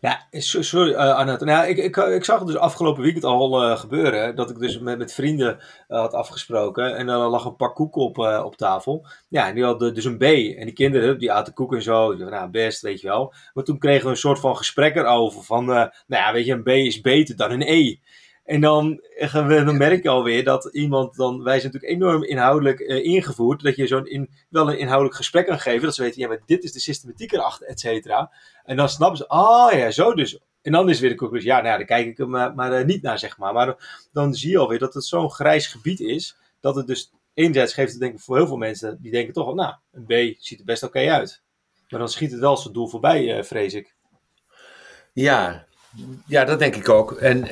Ja, 0.00 0.26
sorry 0.30 0.92
uh. 0.92 1.38
Nou, 1.38 1.66
ik, 1.66 1.76
ik, 1.76 1.96
ik 1.96 2.24
zag 2.24 2.38
het 2.38 2.46
dus 2.46 2.56
afgelopen 2.56 3.02
weekend 3.02 3.24
al 3.24 3.76
gebeuren. 3.76 4.36
Dat 4.36 4.50
ik 4.50 4.58
dus 4.58 4.78
met, 4.78 4.98
met 4.98 5.12
vrienden 5.12 5.58
had 5.88 6.14
afgesproken. 6.14 6.96
En 6.96 7.06
dan 7.06 7.30
lag 7.30 7.44
een 7.44 7.56
pak 7.56 7.74
koeken 7.74 8.02
op, 8.02 8.18
op 8.18 8.56
tafel. 8.56 9.06
Ja, 9.28 9.48
en 9.48 9.54
die 9.54 9.64
hadden 9.64 9.94
dus 9.94 10.04
een 10.04 10.18
B. 10.18 10.22
En 10.22 10.64
die 10.64 10.72
kinderen, 10.72 11.18
die 11.18 11.32
aten 11.32 11.54
koek 11.54 11.74
en 11.74 11.82
zo. 11.82 12.16
Die 12.16 12.24
nou, 12.24 12.50
best, 12.50 12.80
weet 12.80 13.00
je 13.00 13.08
wel. 13.08 13.34
Maar 13.54 13.64
toen 13.64 13.78
kregen 13.78 14.04
we 14.04 14.10
een 14.10 14.16
soort 14.16 14.40
van 14.40 14.56
gesprek 14.56 14.96
erover. 14.96 15.42
Van, 15.42 15.64
nou 15.64 15.90
ja, 16.06 16.32
weet 16.32 16.46
je, 16.46 16.52
een 16.52 16.62
B 16.62 16.68
is 16.68 17.00
beter 17.00 17.36
dan 17.36 17.50
een 17.50 17.62
E. 17.62 17.96
En 18.48 18.60
dan, 18.60 19.00
dan 19.32 19.76
merk 19.76 20.02
je 20.02 20.08
alweer 20.08 20.44
dat 20.44 20.68
iemand 20.72 21.16
dan, 21.16 21.42
wij 21.42 21.60
zijn 21.60 21.72
natuurlijk 21.72 22.02
enorm 22.02 22.24
inhoudelijk 22.24 22.80
uh, 22.80 23.04
ingevoerd, 23.04 23.62
dat 23.62 23.76
je 23.76 23.86
zo'n 23.86 24.28
wel 24.48 24.70
een 24.70 24.78
inhoudelijk 24.78 25.16
gesprek 25.16 25.46
kan 25.46 25.58
geven, 25.58 25.82
dat 25.82 25.94
ze 25.94 26.02
weten, 26.02 26.20
ja, 26.20 26.28
maar 26.28 26.40
dit 26.46 26.64
is 26.64 26.72
de 26.72 26.80
systematiek 26.80 27.32
erachter, 27.32 27.66
et 27.66 27.80
cetera. 27.80 28.32
En 28.64 28.76
dan 28.76 28.88
snappen 28.88 29.18
ze, 29.18 29.28
ah 29.28 29.72
ja, 29.72 29.90
zo 29.90 30.14
dus. 30.14 30.40
En 30.62 30.72
dan 30.72 30.88
is 30.88 31.00
weer 31.00 31.10
de 31.10 31.16
conclusie, 31.16 31.48
ja, 31.48 31.60
nou 31.60 31.76
daar 31.76 31.86
kijk 31.86 32.06
ik 32.06 32.16
hem 32.16 32.28
maar, 32.30 32.54
maar 32.54 32.80
uh, 32.80 32.84
niet 32.84 33.02
naar, 33.02 33.18
zeg 33.18 33.38
maar. 33.38 33.52
Maar 33.52 34.08
dan 34.12 34.34
zie 34.34 34.50
je 34.50 34.58
alweer 34.58 34.78
dat 34.78 34.94
het 34.94 35.04
zo'n 35.04 35.30
grijs 35.30 35.66
gebied 35.66 36.00
is, 36.00 36.36
dat 36.60 36.76
het 36.76 36.86
dus 36.86 37.12
enerzijds 37.34 37.74
geeft 37.74 37.90
het 37.90 38.00
denk 38.00 38.14
ik 38.14 38.20
voor 38.20 38.36
heel 38.36 38.46
veel 38.46 38.56
mensen, 38.56 38.98
die 39.00 39.12
denken 39.12 39.32
toch 39.32 39.44
wel, 39.44 39.54
nou, 39.54 39.74
een 39.92 40.04
B 40.04 40.36
ziet 40.38 40.58
er 40.58 40.64
best 40.64 40.82
oké 40.82 41.10
uit. 41.10 41.42
Maar 41.88 42.00
dan 42.00 42.08
schiet 42.08 42.30
het 42.30 42.40
wel 42.40 42.56
zijn 42.56 42.74
doel 42.74 42.88
voorbij, 42.88 43.38
uh, 43.38 43.42
vrees 43.42 43.74
ik. 43.74 43.94
Ja, 45.12 45.66
ja, 46.26 46.44
dat 46.44 46.58
denk 46.58 46.76
ik 46.76 46.88
ook. 46.88 47.12
En 47.12 47.44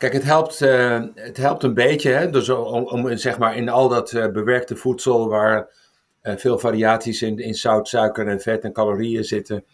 kijk, 0.00 0.12
het 0.12 0.22
helpt, 0.22 0.60
uh, 0.60 1.02
het 1.14 1.36
helpt 1.36 1.62
een 1.62 1.74
beetje, 1.74 2.10
hè, 2.10 2.30
dus 2.30 2.48
om, 2.48 2.84
om 2.84 3.16
zeg 3.16 3.38
maar 3.38 3.56
in 3.56 3.68
al 3.68 3.88
dat 3.88 4.12
uh, 4.12 4.28
bewerkte 4.28 4.76
voedsel 4.76 5.28
waar 5.28 5.78
veel 6.22 6.58
variaties 6.58 7.22
in, 7.22 7.38
in 7.38 7.54
zout, 7.54 7.88
suiker 7.88 8.26
en 8.28 8.40
vet 8.40 8.64
en 8.64 8.72
calorieën 8.72 9.24
zitten, 9.24 9.64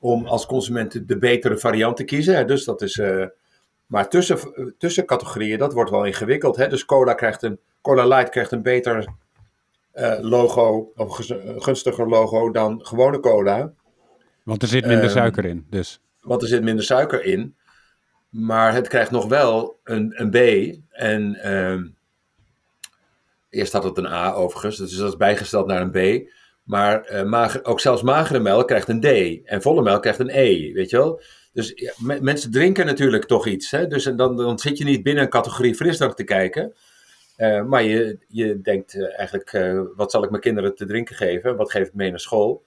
om 0.00 0.26
als 0.26 0.46
consument 0.46 1.08
de 1.08 1.18
betere 1.18 1.58
variant 1.58 1.96
te 1.96 2.04
kiezen. 2.04 2.36
Hè. 2.36 2.44
Dus 2.44 2.64
dat 2.64 2.82
is, 2.82 3.00
maar 3.86 4.08
tussen, 4.08 4.38
tussen 4.78 5.06
categorieën, 5.06 5.58
dat 5.58 5.72
wordt 5.72 5.90
wel 5.90 6.04
ingewikkeld. 6.04 6.56
Hè. 6.56 6.68
Dus 6.68 6.84
cola 6.84 7.14
krijgt 7.14 7.42
een, 7.42 7.58
Cola 7.82 8.06
Light 8.06 8.28
krijgt 8.28 8.52
een 8.52 8.62
beter 8.62 9.08
logo, 10.20 10.92
of 10.96 11.28
een 11.28 11.62
gunstiger 11.62 12.08
logo 12.08 12.50
dan 12.50 12.86
gewone 12.86 13.20
cola. 13.20 13.72
Want 14.42 14.62
er 14.62 14.68
zit 14.68 14.86
minder 14.86 15.04
ehm, 15.04 15.14
suiker 15.14 15.44
in, 15.44 15.66
dus. 15.70 16.00
Want 16.20 16.42
er 16.42 16.48
zit 16.48 16.62
minder 16.62 16.84
suiker 16.84 17.24
in. 17.24 17.54
Maar 18.34 18.74
het 18.74 18.88
krijgt 18.88 19.10
nog 19.10 19.26
wel 19.26 19.80
een, 19.84 20.12
een 20.14 20.30
B. 20.30 20.36
En 20.90 21.38
uh, 21.44 21.80
eerst 23.50 23.72
had 23.72 23.84
het 23.84 23.98
een 23.98 24.06
A 24.06 24.32
overigens. 24.32 24.76
Dus 24.76 24.96
dat 24.96 25.08
is 25.08 25.16
bijgesteld 25.16 25.66
naar 25.66 25.80
een 25.80 26.24
B. 26.24 26.28
Maar 26.62 27.12
uh, 27.12 27.22
mager, 27.22 27.64
ook 27.64 27.80
zelfs 27.80 28.02
magere 28.02 28.40
melk 28.40 28.66
krijgt 28.66 28.88
een 28.88 29.00
D. 29.00 29.06
En 29.44 29.62
volle 29.62 29.82
melk 29.82 30.02
krijgt 30.02 30.18
een 30.18 30.30
E. 30.30 30.72
Weet 30.72 30.90
je 30.90 30.96
wel? 30.96 31.20
Dus 31.52 31.92
mensen 32.20 32.50
drinken 32.50 32.86
natuurlijk 32.86 33.24
toch 33.24 33.46
iets. 33.46 33.70
Hè? 33.70 33.86
Dus 33.86 34.04
dan, 34.04 34.36
dan 34.36 34.58
zit 34.58 34.78
je 34.78 34.84
niet 34.84 35.02
binnen 35.02 35.22
een 35.22 35.30
categorie 35.30 35.74
frisdrank 35.74 36.16
te 36.16 36.24
kijken. 36.24 36.74
Uh, 37.36 37.62
maar 37.62 37.82
je, 37.82 38.18
je 38.28 38.60
denkt 38.60 38.94
uh, 38.94 39.18
eigenlijk, 39.18 39.76
wat 39.96 40.10
zal 40.10 40.24
ik 40.24 40.30
mijn 40.30 40.42
kinderen 40.42 40.74
te 40.74 40.86
drinken 40.86 41.16
geven? 41.16 41.56
Wat 41.56 41.70
geef 41.70 41.86
ik 41.86 41.94
mee 41.94 42.10
naar 42.10 42.20
school? 42.20 42.64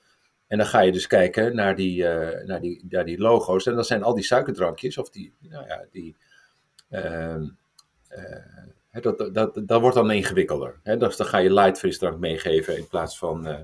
En 0.48 0.58
dan 0.58 0.68
ga 0.68 0.80
je 0.80 0.92
dus 0.92 1.08
kijken 1.08 1.56
naar 1.56 1.75
die, 1.75 2.04
uh, 2.04 2.46
naar 2.46 2.62
die, 2.62 2.86
naar 2.89 3.06
die 3.06 3.20
logo's. 3.20 3.66
En 3.66 3.75
dat 3.75 3.88
zijn 3.88 4.04
al 4.04 4.16
die 4.16 4.24
suikerdrankjes, 4.24 4.98
of 4.98 5.10
die, 5.10 5.34
nou 5.39 5.68
ja, 5.68 5.86
die. 5.92 6.16
Uh, 6.89 7.36
uh, 8.10 9.01
dat, 9.01 9.30
dat, 9.34 9.62
dat 9.66 9.82
wordt 9.82 9.96
dan 9.96 10.12
ingewikkelder. 10.12 10.80
Hè? 10.84 10.98
Dus 10.98 11.18
dan 11.18 11.27
ga 11.27 11.38
je 11.38 11.54
light 11.54 11.77
frisdrank 11.77 12.20
meegeven 12.20 12.77
in 12.77 12.88
plaats 12.88 13.18
van 13.18 13.48
uh, 13.48 13.56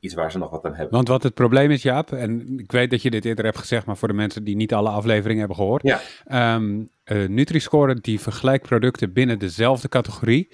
iets 0.00 0.14
waar 0.14 0.30
ze 0.30 0.38
nog 0.38 0.50
wat 0.50 0.64
aan 0.64 0.74
hebben. 0.74 0.94
Want 0.94 1.08
wat 1.08 1.22
het 1.22 1.34
probleem 1.34 1.70
is, 1.70 1.82
Jaap, 1.82 2.12
en 2.12 2.58
ik 2.58 2.72
weet 2.72 2.90
dat 2.90 3.02
je 3.02 3.10
dit 3.10 3.24
eerder 3.24 3.44
hebt 3.44 3.58
gezegd, 3.58 3.86
maar 3.86 3.96
voor 3.96 4.08
de 4.08 4.14
mensen 4.14 4.44
die 4.44 4.56
niet 4.56 4.74
alle 4.74 4.88
afleveringen 4.88 5.38
hebben 5.38 5.56
gehoord. 5.56 5.82
Ja. 5.82 6.54
Um, 6.54 6.90
Nutri-Score 7.04 7.94
die 7.94 8.20
vergelijkt 8.20 8.66
producten 8.66 9.12
binnen 9.12 9.38
dezelfde 9.38 9.88
categorie. 9.88 10.48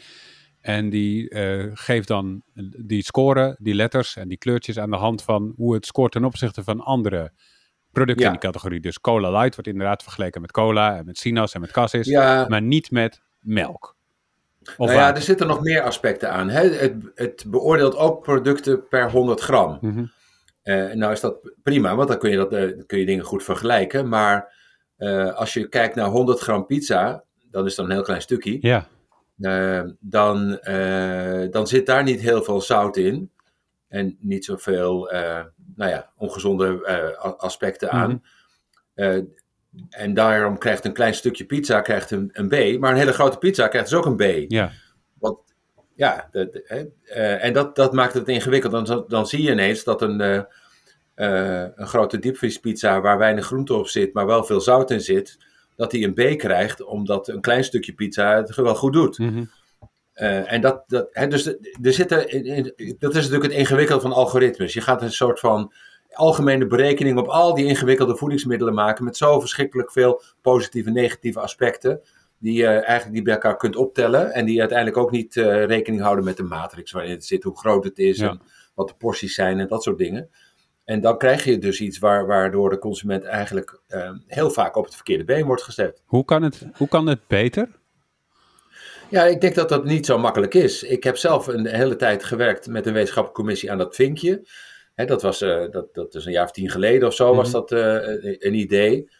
En 0.60 0.90
die 0.90 1.30
uh, 1.30 1.70
geeft 1.74 2.08
dan 2.08 2.42
die 2.76 3.02
score, 3.02 3.56
die 3.60 3.74
letters 3.74 4.16
en 4.16 4.28
die 4.28 4.38
kleurtjes 4.38 4.78
aan 4.78 4.90
de 4.90 4.96
hand 4.96 5.22
van 5.22 5.52
hoe 5.56 5.74
het 5.74 5.86
scoort 5.86 6.12
ten 6.12 6.24
opzichte 6.24 6.64
van 6.64 6.80
andere 6.80 7.32
producten 7.92 8.24
in 8.24 8.30
die 8.32 8.40
categorie. 8.40 8.80
Dus 8.80 9.00
Cola 9.00 9.30
Light 9.30 9.54
wordt 9.54 9.70
inderdaad 9.70 10.02
vergeleken 10.02 10.40
met 10.40 10.50
cola 10.50 10.96
en 10.96 11.04
met 11.04 11.18
Sinas 11.18 11.54
en 11.54 11.60
met 11.60 11.70
Cassis, 11.70 12.10
maar 12.48 12.62
niet 12.62 12.90
met 12.90 13.20
melk. 13.40 13.96
Of 14.76 14.76
nou 14.76 14.90
ja, 14.90 14.96
water? 14.96 15.16
er 15.16 15.22
zitten 15.22 15.46
nog 15.46 15.62
meer 15.62 15.82
aspecten 15.82 16.32
aan. 16.32 16.48
Hè? 16.48 16.68
Het, 16.68 16.94
het 17.14 17.44
beoordeelt 17.46 17.96
ook 17.96 18.22
producten 18.22 18.88
per 18.88 19.10
100 19.10 19.40
gram. 19.40 19.78
Mhm. 19.80 20.04
Eh, 20.62 20.92
nou 20.92 21.12
is 21.12 21.20
dat 21.20 21.52
prima, 21.62 21.94
want 21.94 22.08
dan 22.08 22.18
kun 22.18 22.30
je, 22.30 22.36
dat, 22.36 22.52
eh, 22.52 22.68
kun 22.86 22.98
je 22.98 23.06
dingen 23.06 23.24
goed 23.24 23.44
vergelijken. 23.44 24.08
Maar 24.08 24.54
eh, 24.96 25.34
als 25.34 25.52
je 25.52 25.68
kijkt 25.68 25.94
naar 25.94 26.06
100 26.06 26.40
gram 26.40 26.66
pizza, 26.66 27.24
dan 27.50 27.66
is 27.66 27.74
dat 27.74 27.84
een 27.84 27.92
heel 27.92 28.02
klein 28.02 28.20
stukje. 28.20 28.58
Ja, 28.60 28.86
Eh, 29.40 29.82
dan, 30.00 30.58
eh, 30.58 31.50
dan 31.50 31.66
zit 31.66 31.86
daar 31.86 32.02
niet 32.02 32.20
heel 32.20 32.42
veel 32.42 32.60
zout 32.60 32.96
in. 32.96 33.30
En 33.88 34.16
niet 34.20 34.44
zoveel 34.44 35.10
eh, 35.10 35.44
nou 35.74 35.90
ja, 35.90 36.10
ongezonde 36.16 36.86
aspecten 37.38 37.90
aan. 37.90 38.22
Mhm. 38.94 39.24
En 39.90 40.14
daarom 40.14 40.58
krijgt 40.58 40.84
een 40.84 40.92
klein 40.92 41.14
stukje 41.14 41.44
pizza 41.44 41.80
krijgt 41.80 42.10
een, 42.10 42.30
een 42.32 42.48
B. 42.48 42.80
Maar 42.80 42.90
een 42.90 42.98
hele 42.98 43.12
grote 43.12 43.38
pizza 43.38 43.68
krijgt 43.68 43.88
dus 43.88 43.98
ook 43.98 44.06
een 44.06 44.16
B. 44.16 44.50
ja. 44.50 44.70
Want 45.18 45.38
ja, 45.94 46.28
hè, 46.32 46.84
eh, 47.04 47.44
en 47.44 47.52
dat, 47.52 47.76
dat 47.76 47.92
maakt 47.92 48.14
het 48.14 48.28
ingewikkeld. 48.28 48.86
Dan, 48.86 49.04
dan 49.08 49.26
zie 49.26 49.42
je 49.42 49.50
ineens 49.50 49.84
dat 49.84 50.02
een, 50.02 50.46
een 51.14 51.86
grote 51.86 52.18
diepvriespizza 52.18 53.00
waar 53.00 53.18
weinig 53.18 53.46
groente 53.46 53.74
op 53.74 53.88
zit, 53.88 54.12
maar 54.12 54.26
wel 54.26 54.44
veel 54.44 54.60
zout 54.60 54.90
in 54.90 55.00
zit, 55.00 55.38
dat 55.78 55.90
die 55.90 56.06
een 56.06 56.34
B 56.34 56.38
krijgt, 56.38 56.84
omdat 56.84 57.28
een 57.28 57.40
klein 57.40 57.64
stukje 57.64 57.92
pizza 57.92 58.36
het 58.36 58.54
wel 58.54 58.74
goed 58.74 58.92
doet. 58.92 59.18
Mhm. 59.18 59.44
Eh, 60.12 60.52
en 60.52 60.60
dat, 60.60 60.84
dat, 60.86 61.08
hè, 61.10 61.26
dus 61.26 61.46
er 61.82 61.92
zitten, 61.92 62.18
dat 62.98 63.14
is 63.14 63.22
natuurlijk 63.22 63.42
het 63.42 63.52
ingewikkelde 63.52 64.02
van 64.02 64.12
algoritmes. 64.12 64.72
Je 64.72 64.80
gaat 64.80 65.02
een 65.02 65.12
soort 65.12 65.40
van 65.40 65.72
algemene 66.12 66.66
berekening 66.66 67.18
op 67.18 67.26
al 67.26 67.54
die 67.54 67.66
ingewikkelde 67.66 68.16
voedingsmiddelen 68.16 68.74
maken 68.74 69.04
met 69.04 69.16
zo 69.16 69.40
verschrikkelijk 69.40 69.92
veel 69.92 70.22
positieve 70.42 70.88
en 70.88 70.94
negatieve 70.94 71.40
aspecten. 71.40 72.00
Die 72.38 72.54
je 72.54 72.66
eigenlijk 72.66 73.10
niet 73.10 73.24
bij 73.24 73.32
elkaar 73.34 73.56
kunt 73.56 73.76
optellen. 73.76 74.32
En 74.32 74.44
die 74.44 74.60
uiteindelijk 74.60 74.98
ook 74.98 75.10
niet 75.10 75.36
eh, 75.36 75.64
rekening 75.64 76.02
houden 76.02 76.24
met 76.24 76.36
de 76.36 76.42
matrix 76.42 76.92
waarin 76.92 77.10
het 77.10 77.24
zit, 77.24 77.42
hoe 77.42 77.58
groot 77.58 77.84
het 77.84 77.98
is 77.98 78.18
Ja. 78.18 78.28
en 78.28 78.40
wat 78.74 78.88
de 78.88 78.94
porties 78.98 79.34
zijn 79.34 79.58
en 79.58 79.68
dat 79.68 79.82
soort 79.82 79.98
dingen. 79.98 80.30
En 80.88 81.00
dan 81.00 81.18
krijg 81.18 81.44
je 81.44 81.58
dus 81.58 81.80
iets 81.80 81.98
waar, 81.98 82.26
waardoor 82.26 82.70
de 82.70 82.78
consument 82.78 83.24
eigenlijk 83.24 83.80
eh, 83.86 84.10
heel 84.26 84.50
vaak 84.50 84.76
op 84.76 84.84
het 84.84 84.94
verkeerde 84.94 85.24
been 85.24 85.46
wordt 85.46 85.62
gezet. 85.62 86.02
Hoe, 86.06 86.24
kan 86.24 86.42
het, 86.42 86.66
hoe 86.74 86.88
kan 86.88 87.06
het 87.06 87.18
beter? 87.26 87.68
Ja, 89.10 89.24
ik 89.24 89.40
denk 89.40 89.54
dat 89.54 89.68
dat 89.68 89.84
niet 89.84 90.06
zo 90.06 90.18
makkelijk 90.18 90.54
is. 90.54 90.82
Ik 90.82 91.04
heb 91.04 91.16
zelf 91.16 91.46
een 91.46 91.66
hele 91.66 91.96
tijd 91.96 92.24
gewerkt 92.24 92.66
met 92.66 92.86
een 92.86 92.92
wetenschappelijke 92.92 93.40
commissie 93.42 93.70
aan 93.72 93.78
dat 93.78 93.94
vinkje. 93.94 94.46
Dat, 94.94 95.22
was, 95.22 95.40
eh, 95.42 95.70
dat, 95.70 95.94
dat 95.94 96.14
is 96.14 96.24
een 96.24 96.32
jaar 96.32 96.44
of 96.44 96.50
tien 96.50 96.70
geleden 96.70 97.08
of 97.08 97.14
zo, 97.14 97.34
was 97.34 97.48
Mhm. 97.52 97.52
dat 97.56 97.72
eh, 97.72 97.94
een- 98.38 98.54
idee. 98.54 99.10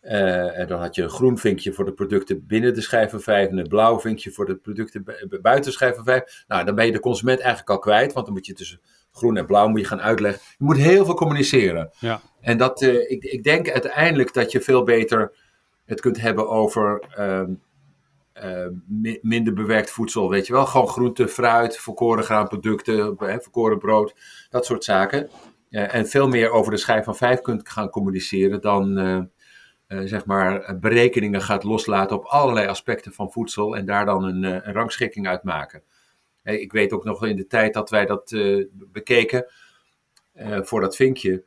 Eh, 0.00 0.58
en 0.58 0.66
dan 0.66 0.80
had 0.80 0.94
je 0.94 1.02
een 1.02 1.08
groen 1.10 1.38
vinkje 1.38 1.72
voor 1.72 1.84
de 1.84 1.92
producten 1.92 2.46
binnen 2.46 2.74
de 2.74 2.80
schijf 2.80 3.10
van 3.10 3.20
5 3.20 3.48
en 3.48 3.58
een 3.58 3.68
blauw 3.68 4.00
vinkje 4.00 4.30
voor 4.30 4.46
de 4.46 4.56
producten 4.56 5.04
bu- 5.04 5.26
bu- 5.28 5.40
buiten 5.40 5.64
de 5.64 5.70
schijf 5.76 5.94
van 5.94 6.04
5. 6.04 6.44
Nou, 6.48 6.64
dan 6.64 6.74
ben 6.74 6.86
je 6.86 6.92
de 6.92 7.00
consument 7.00 7.38
eigenlijk 7.38 7.70
al 7.70 7.78
kwijt, 7.78 8.12
want 8.12 8.24
dan 8.26 8.34
moet 8.34 8.46
je 8.46 8.52
tussen 8.52 8.80
groen 9.12 9.36
en 9.36 9.46
blauw 9.46 9.68
moet 9.68 9.80
je 9.80 9.86
gaan 9.86 10.00
uitleggen. 10.02 10.42
Je 10.58 10.64
moet 10.64 10.76
heel 10.76 11.04
veel 11.04 11.14
communiceren. 11.14 11.90
Ja. 11.98 12.20
En 12.40 12.58
dat, 12.58 12.82
eh, 12.82 13.10
ik, 13.10 13.24
ik 13.24 13.42
denk 13.42 13.70
uiteindelijk 13.70 14.32
dat 14.34 14.52
je 14.52 14.60
veel 14.60 14.82
beter 14.82 15.32
het 15.84 16.00
kunt 16.00 16.20
hebben 16.20 16.48
over 16.48 17.02
ehm, 17.16 17.50
eh, 18.32 18.66
mi- 18.86 19.18
minder 19.22 19.52
bewerkt 19.52 19.90
voedsel, 19.90 20.30
weet 20.30 20.46
je 20.46 20.52
wel. 20.52 20.66
Gewoon 20.66 20.88
groente, 20.88 21.28
fruit, 21.28 21.78
volkoren 21.78 22.24
graanproducten, 22.24 23.16
eh, 23.18 23.36
volkoren 23.38 23.78
brood, 23.78 24.14
dat 24.50 24.66
soort 24.66 24.84
zaken. 24.84 25.28
Eh, 25.70 25.94
en 25.94 26.06
veel 26.08 26.28
meer 26.28 26.50
over 26.50 26.70
de 26.72 26.76
schijf 26.78 27.04
van 27.04 27.16
vijf 27.16 27.40
kunt 27.40 27.68
gaan 27.68 27.90
communiceren 27.90 28.60
dan 28.60 29.30
zeg 30.04 30.24
maar 30.24 30.78
berekeningen 30.80 31.42
gaat 31.42 31.64
loslaten 31.64 32.16
op 32.16 32.24
allerlei 32.24 32.66
aspecten 32.66 33.12
van 33.12 33.32
voedsel 33.32 33.76
en 33.76 33.86
daar 33.86 34.04
dan 34.04 34.24
een, 34.24 34.42
een 34.42 34.72
rangschikking 34.72 35.26
uit 35.26 35.42
maken. 35.42 35.82
Ik 36.44 36.72
weet 36.72 36.92
ook 36.92 37.04
nog 37.04 37.26
in 37.26 37.36
de 37.36 37.46
tijd 37.46 37.74
dat 37.74 37.90
wij 37.90 38.06
dat 38.06 38.32
eh, 38.32 38.64
bekeken 38.72 39.46
eh, 40.32 40.62
voor 40.62 40.80
dat 40.80 40.96
vinkje, 40.96 41.44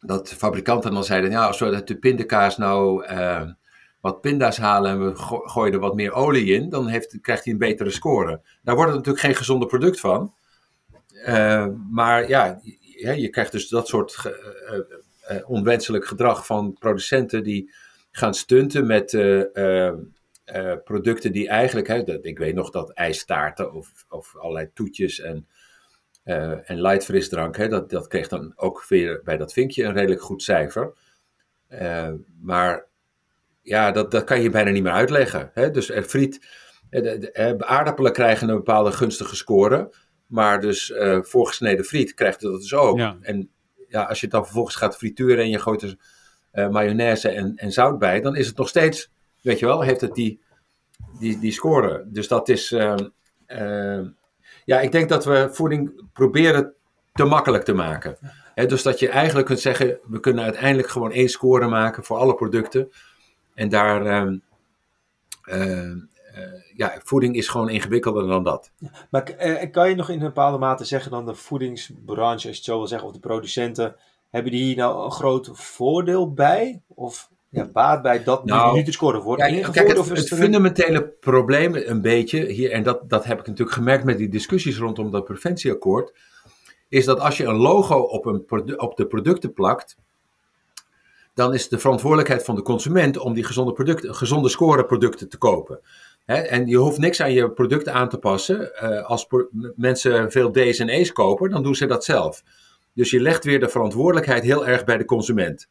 dat 0.00 0.32
fabrikanten 0.32 0.92
dan 0.92 1.04
zeiden, 1.04 1.30
ja, 1.30 1.46
als 1.46 1.58
we 1.58 1.74
uit 1.74 1.86
de 1.86 1.98
pindakaas 1.98 2.56
nou 2.56 3.04
eh, 3.04 3.50
wat 4.00 4.20
pinda's 4.20 4.56
halen 4.56 4.90
en 4.90 5.04
we 5.04 5.14
go- 5.14 5.46
gooien 5.46 5.72
er 5.72 5.80
wat 5.80 5.94
meer 5.94 6.12
olie 6.12 6.54
in, 6.54 6.68
dan 6.68 6.88
heeft, 6.88 7.18
krijgt 7.20 7.44
hij 7.44 7.52
een 7.52 7.58
betere 7.58 7.90
score. 7.90 8.40
Daar 8.62 8.74
wordt 8.74 8.90
het 8.90 8.98
natuurlijk 8.98 9.24
geen 9.24 9.34
gezonde 9.34 9.66
product 9.66 10.00
van. 10.00 10.34
Maar 11.90 12.28
ja, 12.28 12.60
je, 13.16 13.28
krijgt 13.30 13.52
dus 13.52 13.68
dat 13.68 13.88
soort 13.88 14.32
onwenselijk 15.46 16.06
gedrag 16.06 16.46
van 16.46 16.76
producenten 16.78 17.42
die 17.42 17.72
gaan 18.10 18.34
stunten 18.34 18.86
met 18.86 19.12
eh, 20.46 20.72
producten 20.84 21.32
die 21.32 21.48
eigenlijk, 21.48 21.86
hè, 21.86 22.02
dat, 22.02 22.24
ik 22.24 22.38
weet 22.38 22.54
nog 22.54 22.70
dat 22.70 22.90
ijstaarten 22.90 23.72
of, 23.72 24.04
of 24.08 24.36
allerlei 24.36 24.70
toetjes 24.74 25.20
en, 25.20 25.46
eh, 26.22 26.70
en 26.70 26.80
light 26.80 27.04
frisdrank, 27.04 27.56
hè, 27.56 27.68
dat, 27.68 27.90
dat 27.90 28.06
kreeg 28.06 28.28
dan 28.28 28.52
ook 28.56 28.84
weer 28.88 29.20
bij 29.24 29.36
dat 29.36 29.52
vinkje 29.52 29.84
een 29.84 29.92
redelijk 29.92 30.22
goed 30.22 30.42
cijfer. 30.42 30.92
Eh, 31.68 32.12
maar 32.40 32.86
ja, 33.62 33.90
dat, 33.90 34.10
dat 34.10 34.24
kan 34.24 34.42
je 34.42 34.50
bijna 34.50 34.70
niet 34.70 34.82
meer 34.82 34.92
uitleggen. 34.92 35.50
Hè? 35.54 35.70
Dus 35.70 35.90
er 35.90 36.02
friet, 36.02 36.46
de, 36.90 37.18
de, 37.18 37.64
aardappelen 37.66 38.12
krijgen 38.12 38.48
een 38.48 38.56
bepaalde 38.56 38.92
gunstige 38.92 39.36
score, 39.36 39.94
maar 40.26 40.60
dus 40.60 40.92
voorgesneden 41.20 41.84
friet 41.84 42.14
krijgt 42.14 42.40
dat 42.40 42.60
dus 42.60 42.74
ook. 42.74 42.98
Ja. 42.98 43.16
En 43.20 43.50
ja, 43.88 44.02
als 44.02 44.20
je 44.20 44.26
het 44.26 44.34
dan 44.34 44.44
vervolgens 44.44 44.76
gaat 44.76 44.96
frituren 44.96 45.38
en 45.38 45.50
je 45.50 45.58
gooit 45.58 45.82
er 45.82 45.96
mayonaise 46.70 47.28
en, 47.28 47.56
en 47.56 47.72
zout 47.72 47.98
bij, 47.98 48.20
dan 48.20 48.36
is 48.36 48.46
het 48.46 48.56
nog 48.56 48.68
steeds, 48.68 49.10
weet 49.46 49.58
je 49.58 49.66
wel, 49.66 49.80
heeft 49.80 50.00
het 50.00 50.14
die, 50.14 50.40
die, 51.18 51.38
die 51.38 51.52
score. 51.52 52.04
Dus 52.06 52.28
dat 52.28 52.48
is, 52.48 52.72
ehm, 52.72 53.08
ehm, 53.46 54.08
ja, 54.64 54.80
ik 54.80 54.92
denk 54.92 55.08
dat 55.08 55.24
we 55.24 55.48
voeding 55.52 56.02
proberen 56.12 56.74
te 57.12 57.24
makkelijk 57.24 57.64
te 57.64 57.72
maken. 57.72 58.18
Dus 58.54 58.82
dat 58.82 58.98
je 58.98 59.08
eigenlijk 59.08 59.46
kunt 59.46 59.60
zeggen, 59.60 59.98
we 60.06 60.20
kunnen 60.20 60.44
uiteindelijk 60.44 60.88
gewoon 60.88 61.12
één 61.12 61.28
score 61.28 61.66
maken 61.66 62.04
voor 62.04 62.16
alle 62.16 62.34
producten. 62.34 62.92
En 63.54 63.68
daar, 63.68 64.06
ehm, 64.06 64.38
eh, 65.42 65.92
ja, 66.74 67.00
voeding 67.04 67.36
is 67.36 67.48
gewoon 67.48 67.68
ingewikkelder 67.68 68.26
dan 68.26 68.44
dat. 68.44 68.70
Maar 69.10 69.22
eh, 69.22 69.70
kan 69.70 69.88
je 69.88 69.94
nog 69.94 70.08
in 70.08 70.14
een 70.14 70.26
bepaalde 70.26 70.58
mate 70.58 70.84
zeggen 70.84 71.10
dan 71.10 71.26
de 71.26 71.34
voedingsbranche, 71.34 72.32
als 72.32 72.42
je 72.42 72.48
het 72.48 72.64
zo 72.64 72.78
wil 72.78 72.86
zeggen, 72.86 73.08
of 73.08 73.14
de 73.14 73.20
producenten, 73.20 73.96
hebben 74.30 74.52
die 74.52 74.76
nou 74.76 75.04
een 75.04 75.12
groot 75.12 75.50
voordeel 75.52 76.32
bij? 76.32 76.82
Of 76.86 77.30
ja, 77.56 77.64
baat 77.72 78.02
bij 78.02 78.24
dat 78.24 78.44
Nou, 78.44 78.70
nu 78.70 78.76
Nutri-score 78.76 79.20
wordt 79.20 79.42
Ja, 79.42 79.48
ingevoerd? 79.48 79.72
kijk, 79.76 79.88
het, 79.88 79.98
of 79.98 80.12
is 80.12 80.20
het 80.20 80.30
een- 80.30 80.36
fundamentele 80.36 81.02
probleem 81.20 81.74
een 81.74 82.00
beetje 82.00 82.46
hier, 82.46 82.70
en 82.70 82.82
dat, 82.82 83.00
dat 83.10 83.24
heb 83.24 83.38
ik 83.40 83.46
natuurlijk 83.46 83.76
gemerkt 83.76 84.04
met 84.04 84.18
die 84.18 84.28
discussies 84.28 84.78
rondom 84.78 85.10
dat 85.10 85.24
preventieakkoord, 85.24 86.12
is 86.88 87.04
dat 87.04 87.20
als 87.20 87.36
je 87.36 87.44
een 87.44 87.56
logo 87.56 87.98
op, 87.98 88.26
een 88.26 88.80
op 88.80 88.96
de 88.96 89.06
producten 89.06 89.52
plakt, 89.52 89.96
dan 91.34 91.54
is 91.54 91.68
de 91.68 91.78
verantwoordelijkheid 91.78 92.44
van 92.44 92.54
de 92.54 92.62
consument 92.62 93.18
om 93.18 93.34
die 93.34 93.44
gezonde, 93.44 93.72
producten, 93.72 94.14
gezonde 94.14 94.48
score 94.48 94.84
producten 94.84 95.28
te 95.28 95.38
kopen. 95.38 95.80
En 96.24 96.66
je 96.66 96.76
hoeft 96.76 96.98
niks 96.98 97.20
aan 97.20 97.32
je 97.32 97.50
producten 97.50 97.92
aan 97.92 98.08
te 98.08 98.18
passen. 98.18 98.74
Eh, 98.76 99.04
als 99.04 99.26
mensen 99.76 100.30
veel 100.30 100.50
D's 100.52 100.78
en 100.78 100.88
E's 100.88 101.12
kopen, 101.12 101.50
dan 101.50 101.62
doen 101.62 101.74
ze 101.74 101.86
dat 101.86 102.04
zelf. 102.04 102.42
Dus 102.92 103.10
je 103.10 103.20
legt 103.20 103.44
weer 103.44 103.60
de 103.60 103.68
verantwoordelijkheid 103.68 104.42
heel 104.42 104.66
erg 104.66 104.84
bij 104.84 104.96
de 104.96 105.04
consument. 105.04 105.68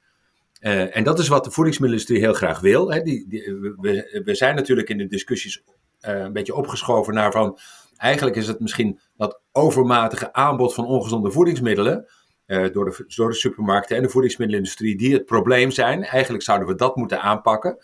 Eh, 0.66 0.98
en 0.98 1.04
dat 1.04 1.20
is 1.20 1.28
wat 1.28 1.44
de 1.44 1.52
voedingsmiddelenindustrie 1.52 2.20
heel 2.20 2.48
graag 2.48 2.60
wil. 2.60 2.92
Hè. 2.92 3.02
Die, 3.02 3.28
die, 3.28 3.42
we, 3.78 4.22
we 4.26 4.36
zijn 4.36 4.56
natuurlijk 4.56 4.90
in 4.90 4.98
de 4.98 5.08
discussies 5.08 5.64
eh, 6.00 6.20
een 6.20 6.34
beetje 6.34 6.56
opgeschoven 6.56 7.14
naar 7.14 7.32
van. 7.32 7.60
Eigenlijk 7.98 8.36
is 8.36 8.48
het 8.48 8.60
misschien 8.60 9.00
dat 9.18 9.42
overmatige 9.52 10.34
aanbod 10.34 10.74
van 10.74 10.86
ongezonde 10.86 11.32
voedingsmiddelen. 11.32 12.08
eh, 12.46 12.72
door, 12.72 12.86
de, 12.86 13.04
door 13.16 13.30
de 13.30 13.36
supermarkten 13.36 13.98
en 13.98 14.04
de 14.04 14.10
voedingsmiddelenindustrie 14.10 14.98
die 14.98 15.14
het 15.14 15.26
probleem 15.26 15.72
zijn. 15.72 16.04
Eigenlijk 16.04 16.44
zouden 16.44 16.68
we 16.68 16.76
dat 16.76 16.96
moeten 16.96 17.22
aanpakken. 17.22 17.78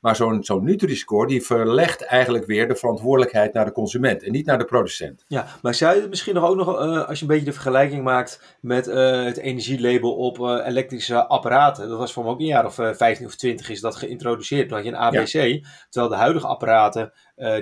Maar 0.00 0.16
zo'n 0.16 0.44
zo'n 0.44 0.64
Nutri-score 0.64 1.26
die 1.26 1.42
verlegt 1.42 2.04
eigenlijk 2.04 2.46
weer 2.46 2.68
de 2.68 2.76
verantwoordelijkheid 2.76 3.52
naar 3.52 3.64
de 3.64 3.72
consument 3.72 4.22
en 4.22 4.32
niet 4.32 4.46
naar 4.46 4.58
de 4.58 4.64
producent. 4.64 5.24
Ja, 5.28 5.46
maar 5.62 5.74
zou 5.74 5.94
je 5.94 6.00
het 6.00 6.10
misschien 6.10 6.34
nog 6.34 6.44
ook 6.44 6.56
nog, 6.56 6.80
eh, 6.80 7.08
als 7.08 7.18
je 7.18 7.24
een 7.24 7.30
beetje 7.30 7.44
de 7.44 7.52
vergelijking 7.52 8.02
maakt 8.04 8.58
met 8.60 8.88
eh, 8.88 9.24
het 9.24 9.36
energielabel 9.36 10.16
op 10.16 10.40
eh, 10.40 10.66
elektrische 10.66 11.26
apparaten. 11.26 11.88
Dat 11.88 11.98
was 11.98 12.12
voor 12.12 12.24
me 12.24 12.30
ook 12.30 12.40
een 12.40 12.46
jaar 12.46 12.66
of 12.66 12.78
eh 12.78 12.92
15 12.92 13.26
of 13.26 13.36
20 13.36 13.68
is 13.68 13.80
dat 13.80 13.96
geïntroduceerd. 13.96 14.68
Toen 14.68 14.76
had 14.76 14.86
je 14.86 14.92
een 14.92 14.98
ABC, 14.98 15.64
terwijl 15.88 16.12
de 16.12 16.18
huidige 16.18 16.46
apparaten 16.46 17.12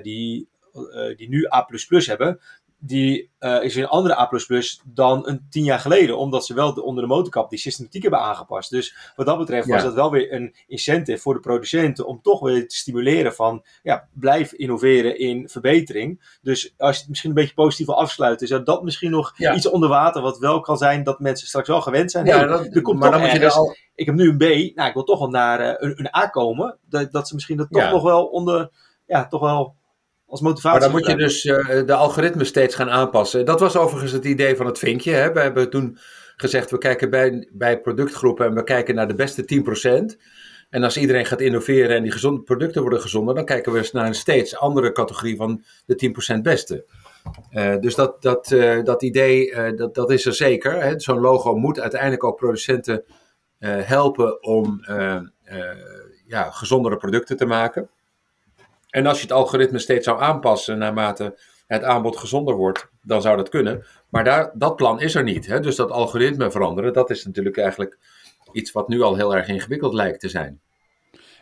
die, 0.02 0.48
die 1.16 1.28
nu 1.28 1.46
A++ 1.52 1.66
hebben, 1.88 2.40
die 2.80 3.30
eh, 3.38 3.62
is 3.62 3.74
weer 3.74 3.84
een 3.84 3.90
andere 3.90 4.18
A++ 4.18 4.30
dan 4.84 5.28
een 5.28 5.46
tien 5.50 5.64
jaar 5.64 5.78
geleden. 5.78 6.18
Omdat 6.18 6.46
ze 6.46 6.54
wel 6.54 6.74
de, 6.74 6.82
onder 6.82 7.02
de 7.02 7.08
motorkap 7.08 7.50
die 7.50 7.58
systematiek 7.58 8.02
hebben 8.02 8.20
aangepast. 8.20 8.70
Dus 8.70 9.12
wat 9.16 9.26
dat 9.26 9.38
betreft 9.38 9.68
was 9.68 9.82
dat 9.82 9.94
wel 9.94 10.10
weer 10.10 10.32
een 10.32 10.54
incentive 10.66 11.18
voor 11.22 11.34
de 11.34 11.40
producenten 11.40 12.06
om 12.06 12.20
toch 12.22 12.40
weer 12.40 12.68
te 12.68 12.76
stimuleren 12.76 13.34
van 13.34 13.64
ja, 13.82 14.08
blijf 14.12 14.52
innoveren 14.52 15.18
in 15.18 15.48
verbetering. 15.48 16.36
Dus 16.42 16.74
als 16.76 16.94
je 16.94 17.00
het 17.00 17.08
misschien 17.08 17.30
een 17.30 17.36
beetje 17.36 17.54
positief 17.54 17.86
wil 17.86 17.98
afsluiten, 18.00 18.48
is 18.48 18.64
dat 18.64 18.82
misschien 18.82 19.10
nog 19.10 19.32
Ja. 19.36 19.54
iets 19.54 19.68
onder 19.68 19.88
water 19.88 20.22
wat 20.22 20.38
wel 20.38 20.60
kan 20.60 20.76
zijn 20.78 21.02
dat 21.04 21.20
mensen 21.20 21.46
straks 21.48 21.68
wel 21.68 21.80
gewend 21.80 22.10
zijn. 22.10 22.26
Ja, 22.26 22.36
Hey, 22.38 22.46
dat- 22.46 22.74
er 22.74 22.82
komt 22.82 22.98
maar 22.98 23.10
toch 23.10 23.20
dan 23.20 23.28
moet 23.28 23.38
je 23.38 23.44
er 23.44 23.52
al. 23.52 23.76
ik 23.94 24.06
heb 24.06 24.14
nu 24.14 24.28
een 24.28 24.36
B, 24.36 24.74
nou 24.76 24.88
ik 24.88 24.94
wil 24.94 25.04
toch 25.04 25.18
wel 25.18 25.28
naar 25.30 25.60
eh, 25.60 25.74
een, 25.88 25.98
een 25.98 26.16
A 26.16 26.26
komen. 26.26 26.78
Dat, 26.88 27.12
dat 27.12 27.28
ze 27.28 27.34
misschien 27.34 27.56
dat 27.56 27.70
toch 27.70 27.90
nog 27.90 28.02
wel 28.02 28.26
onder, 28.26 28.70
ja, 29.06 29.26
toch 29.26 29.40
wel 29.40 29.74
als 30.28 30.40
motivatie. 30.40 30.80
Maar 30.80 30.88
dan 30.88 30.98
moet 30.98 31.06
je 31.06 31.16
dus 31.16 31.44
uh, 31.44 31.86
de 31.86 31.94
algoritmes 31.94 32.48
steeds 32.48 32.74
gaan 32.74 32.90
aanpassen. 32.90 33.44
Dat 33.44 33.60
was 33.60 33.76
overigens 33.76 34.12
het 34.12 34.24
idee 34.24 34.56
van 34.56 34.66
het 34.66 34.78
vinkje. 34.78 35.12
Hè? 35.12 35.32
We 35.32 35.40
hebben 35.40 35.70
toen 35.70 35.98
gezegd, 36.36 36.70
we 36.70 36.78
kijken 36.78 37.10
bij, 37.10 37.48
bij 37.52 37.80
productgroepen 37.80 38.46
en 38.46 38.54
we 38.54 38.64
kijken 38.64 38.94
naar 38.94 39.08
de 39.08 39.14
beste 39.14 39.62
10%. 40.12 40.20
En 40.70 40.82
als 40.82 40.96
iedereen 40.96 41.26
gaat 41.26 41.40
innoveren 41.40 41.96
en 41.96 42.02
die 42.02 42.12
gezonde 42.12 42.42
producten 42.42 42.80
worden 42.80 43.00
gezonder, 43.00 43.34
dan 43.34 43.44
kijken 43.44 43.72
we 43.72 43.78
eens 43.78 43.92
naar 43.92 44.06
een 44.06 44.14
steeds 44.14 44.56
andere 44.56 44.92
categorie 44.92 45.36
van 45.36 45.64
de 45.86 46.34
10% 46.36 46.40
beste. 46.42 46.84
Uh, 47.52 47.76
dus 47.80 47.94
dat, 47.94 48.22
dat, 48.22 48.50
uh, 48.50 48.84
dat 48.84 49.02
idee, 49.02 49.54
dat, 49.74 49.94
dat 49.94 50.10
is 50.10 50.26
er 50.26 50.34
zeker. 50.34 51.00
Zo'n 51.00 51.20
logo 51.20 51.56
moet 51.56 51.80
uiteindelijk 51.80 52.24
ook 52.24 52.36
producenten 52.36 53.04
helpen 53.64 54.42
om 54.42 54.84
ja, 56.26 56.50
gezondere 56.50 56.96
producten 56.96 57.36
te 57.36 57.46
maken. 57.46 57.90
En 58.88 59.06
als 59.06 59.16
je 59.16 59.22
het 59.22 59.32
algoritme 59.32 59.78
steeds 59.78 60.04
zou 60.04 60.20
aanpassen 60.20 60.78
naarmate 60.78 61.38
het 61.66 61.82
aanbod 61.82 62.16
gezonder 62.16 62.54
wordt, 62.54 62.90
dan 63.02 63.22
zou 63.22 63.36
dat 63.36 63.48
kunnen. 63.48 63.84
Maar 64.10 64.24
daar, 64.24 64.50
dat 64.54 64.76
plan 64.76 65.00
is 65.00 65.14
er 65.14 65.22
niet. 65.22 65.46
Hè? 65.46 65.60
Dus 65.60 65.76
dat 65.76 65.90
algoritme 65.90 66.50
veranderen, 66.50 66.92
dat 66.92 67.10
is 67.10 67.24
natuurlijk 67.24 67.58
eigenlijk 67.58 67.98
iets 68.52 68.72
wat 68.72 68.88
nu 68.88 69.02
al 69.02 69.16
heel 69.16 69.36
erg 69.36 69.48
ingewikkeld 69.48 69.94
lijkt 69.94 70.20
te 70.20 70.28
zijn. 70.28 70.60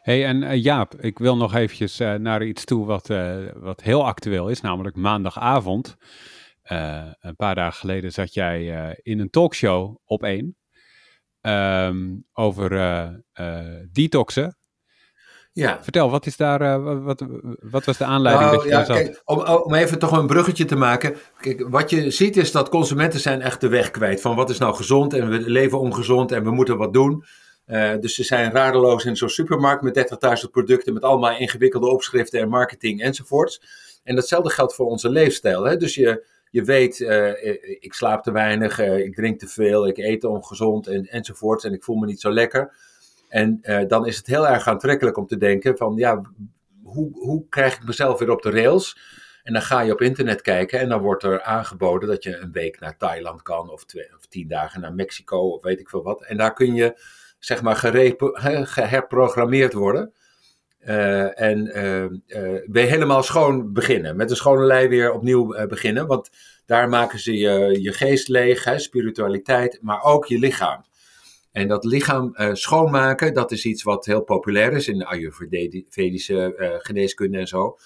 hey, 0.02 0.24
en 0.24 0.42
uh, 0.42 0.62
Jaap, 0.62 0.94
ik 1.00 1.18
wil 1.18 1.36
nog 1.36 1.54
eventjes 1.54 2.00
uh, 2.00 2.14
naar 2.14 2.44
iets 2.44 2.64
toe 2.64 2.86
wat, 2.86 3.10
uh, 3.10 3.36
wat 3.54 3.82
heel 3.82 4.04
actueel 4.04 4.48
is, 4.48 4.60
namelijk 4.60 4.96
maandagavond. 4.96 5.96
een 7.20 7.36
paar 7.36 7.54
dagen 7.54 7.78
geleden 7.80 8.12
zat 8.12 8.34
jij 8.34 8.94
in 9.02 9.20
een 9.20 9.30
talkshow 9.30 9.96
op 10.04 10.22
één 10.22 10.56
um, 11.40 12.24
over 12.32 12.70
detoxen. 13.92 14.56
Ja. 15.56 15.78
Vertel, 15.82 16.10
wat, 16.10 16.26
is 16.26 16.36
daar, 16.36 16.62
uh, 16.62 17.04
wat, 17.04 17.24
wat 17.60 17.84
was 17.84 17.96
de 17.96 18.04
aanleiding? 18.04 18.50
Nou, 18.50 18.56
dat 18.56 18.86
je 18.86 18.92
ja, 18.92 19.00
kijk, 19.00 19.22
om, 19.24 19.40
om 19.40 19.74
even 19.74 19.98
toch 19.98 20.12
een 20.12 20.26
bruggetje 20.26 20.64
te 20.64 20.76
maken. 20.76 21.16
Kijk, 21.40 21.66
wat 21.68 21.90
je 21.90 22.10
ziet 22.10 22.36
is 22.36 22.52
dat 22.52 22.68
consumenten 22.68 23.20
zijn 23.20 23.40
echt 23.40 23.60
de 23.60 23.68
weg 23.68 23.90
kwijt. 23.90 24.20
Van 24.20 24.36
wat 24.36 24.50
is 24.50 24.58
nou 24.58 24.74
gezond 24.74 25.14
en 25.14 25.28
we 25.28 25.40
leven 25.40 25.80
ongezond 25.80 26.32
en 26.32 26.44
we 26.44 26.50
moeten 26.50 26.76
wat 26.76 26.92
doen. 26.92 27.24
Uh, 27.66 27.92
dus 28.00 28.14
ze 28.14 28.24
zijn 28.24 28.52
radeloos 28.52 29.04
in 29.04 29.16
zo'n 29.16 29.28
supermarkt 29.28 29.82
met 29.82 30.16
30.000 30.44 30.50
producten. 30.50 30.92
Met 30.92 31.02
allemaal 31.02 31.36
ingewikkelde 31.36 31.90
opschriften 31.90 32.40
en 32.40 32.48
marketing 32.48 33.02
enzovoorts. 33.02 33.62
En 34.04 34.14
datzelfde 34.14 34.50
geldt 34.50 34.74
voor 34.74 34.86
onze 34.86 35.08
leefstijl. 35.08 35.64
Hè? 35.64 35.76
Dus 35.76 35.94
je, 35.94 36.26
je 36.50 36.62
weet, 36.62 37.00
uh, 37.00 37.28
ik 37.80 37.92
slaap 37.92 38.22
te 38.22 38.32
weinig, 38.32 38.78
ik 38.78 39.14
drink 39.14 39.38
te 39.38 39.48
veel, 39.48 39.86
ik 39.86 39.98
eet 39.98 40.24
ongezond 40.24 40.86
en, 40.86 41.06
enzovoorts. 41.06 41.64
En 41.64 41.72
ik 41.72 41.84
voel 41.84 41.96
me 41.96 42.06
niet 42.06 42.20
zo 42.20 42.32
lekker. 42.32 42.72
En 43.28 43.58
uh, 43.62 43.88
dan 43.88 44.06
is 44.06 44.16
het 44.16 44.26
heel 44.26 44.48
erg 44.48 44.68
aantrekkelijk 44.68 45.16
om 45.16 45.26
te 45.26 45.36
denken 45.36 45.76
van 45.76 45.96
ja, 45.96 46.20
hoe, 46.82 47.10
hoe 47.12 47.48
krijg 47.48 47.76
ik 47.76 47.84
mezelf 47.84 48.18
weer 48.18 48.30
op 48.30 48.42
de 48.42 48.50
rails? 48.50 48.98
En 49.42 49.52
dan 49.52 49.62
ga 49.62 49.80
je 49.80 49.92
op 49.92 50.00
internet 50.00 50.42
kijken 50.42 50.80
en 50.80 50.88
dan 50.88 51.00
wordt 51.02 51.22
er 51.22 51.42
aangeboden 51.42 52.08
dat 52.08 52.22
je 52.22 52.36
een 52.36 52.52
week 52.52 52.80
naar 52.80 52.96
Thailand 52.96 53.42
kan 53.42 53.70
of, 53.70 53.84
twee, 53.84 54.14
of 54.16 54.26
tien 54.26 54.48
dagen 54.48 54.80
naar 54.80 54.94
Mexico 54.94 55.38
of 55.38 55.62
weet 55.62 55.80
ik 55.80 55.88
veel 55.88 56.02
wat. 56.02 56.22
En 56.22 56.36
daar 56.36 56.54
kun 56.54 56.74
je 56.74 57.00
zeg 57.38 57.62
maar 57.62 57.76
geherprogrammeerd 58.66 59.72
worden. 59.72 60.12
Uh, 60.80 61.40
en 61.40 61.64
weer 62.66 62.86
helemaal 62.86 63.22
schoon 63.22 63.72
beginnen. 63.72 64.16
Met 64.16 64.30
een 64.30 64.36
schone 64.36 64.64
lei 64.64 64.88
weer 64.88 65.12
opnieuw 65.12 65.66
beginnen. 65.66 66.06
Want 66.06 66.30
daar 66.66 66.88
maken 66.88 67.18
ze 67.18 67.36
je, 67.36 67.82
je 67.82 67.92
geest 67.92 68.28
leeg, 68.28 68.64
hè, 68.64 68.78
spiritualiteit, 68.78 69.78
maar 69.82 70.02
ook 70.02 70.26
je 70.26 70.38
lichaam. 70.38 70.84
En 71.56 71.68
dat 71.68 71.84
lichaam 71.84 72.34
uh, 72.34 72.54
schoonmaken, 72.54 73.34
dat 73.34 73.52
is 73.52 73.64
iets 73.64 73.82
wat 73.82 74.04
heel 74.04 74.20
populair 74.20 74.72
is 74.72 74.88
in 74.88 74.98
de 74.98 75.06
Ayurvedische 75.06 76.54
uh, 76.58 76.68
geneeskunde 76.78 77.38
en 77.38 77.46
zo. 77.46 77.76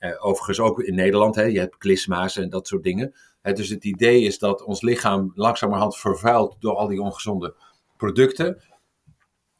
Uh, 0.00 0.26
overigens 0.26 0.60
ook 0.60 0.80
in 0.80 0.94
Nederland, 0.94 1.34
hè, 1.34 1.42
je 1.42 1.58
hebt 1.58 1.76
klisma's 1.76 2.36
en 2.36 2.48
dat 2.48 2.66
soort 2.66 2.82
dingen. 2.82 3.14
dus 3.42 3.68
het 3.68 3.84
idee 3.84 4.22
is 4.22 4.38
dat 4.38 4.62
ons 4.62 4.82
lichaam 4.82 5.32
langzamerhand 5.34 5.96
vervuilt 5.96 6.56
door 6.58 6.74
al 6.74 6.88
die 6.88 7.00
ongezonde 7.00 7.54
producten. 7.96 8.62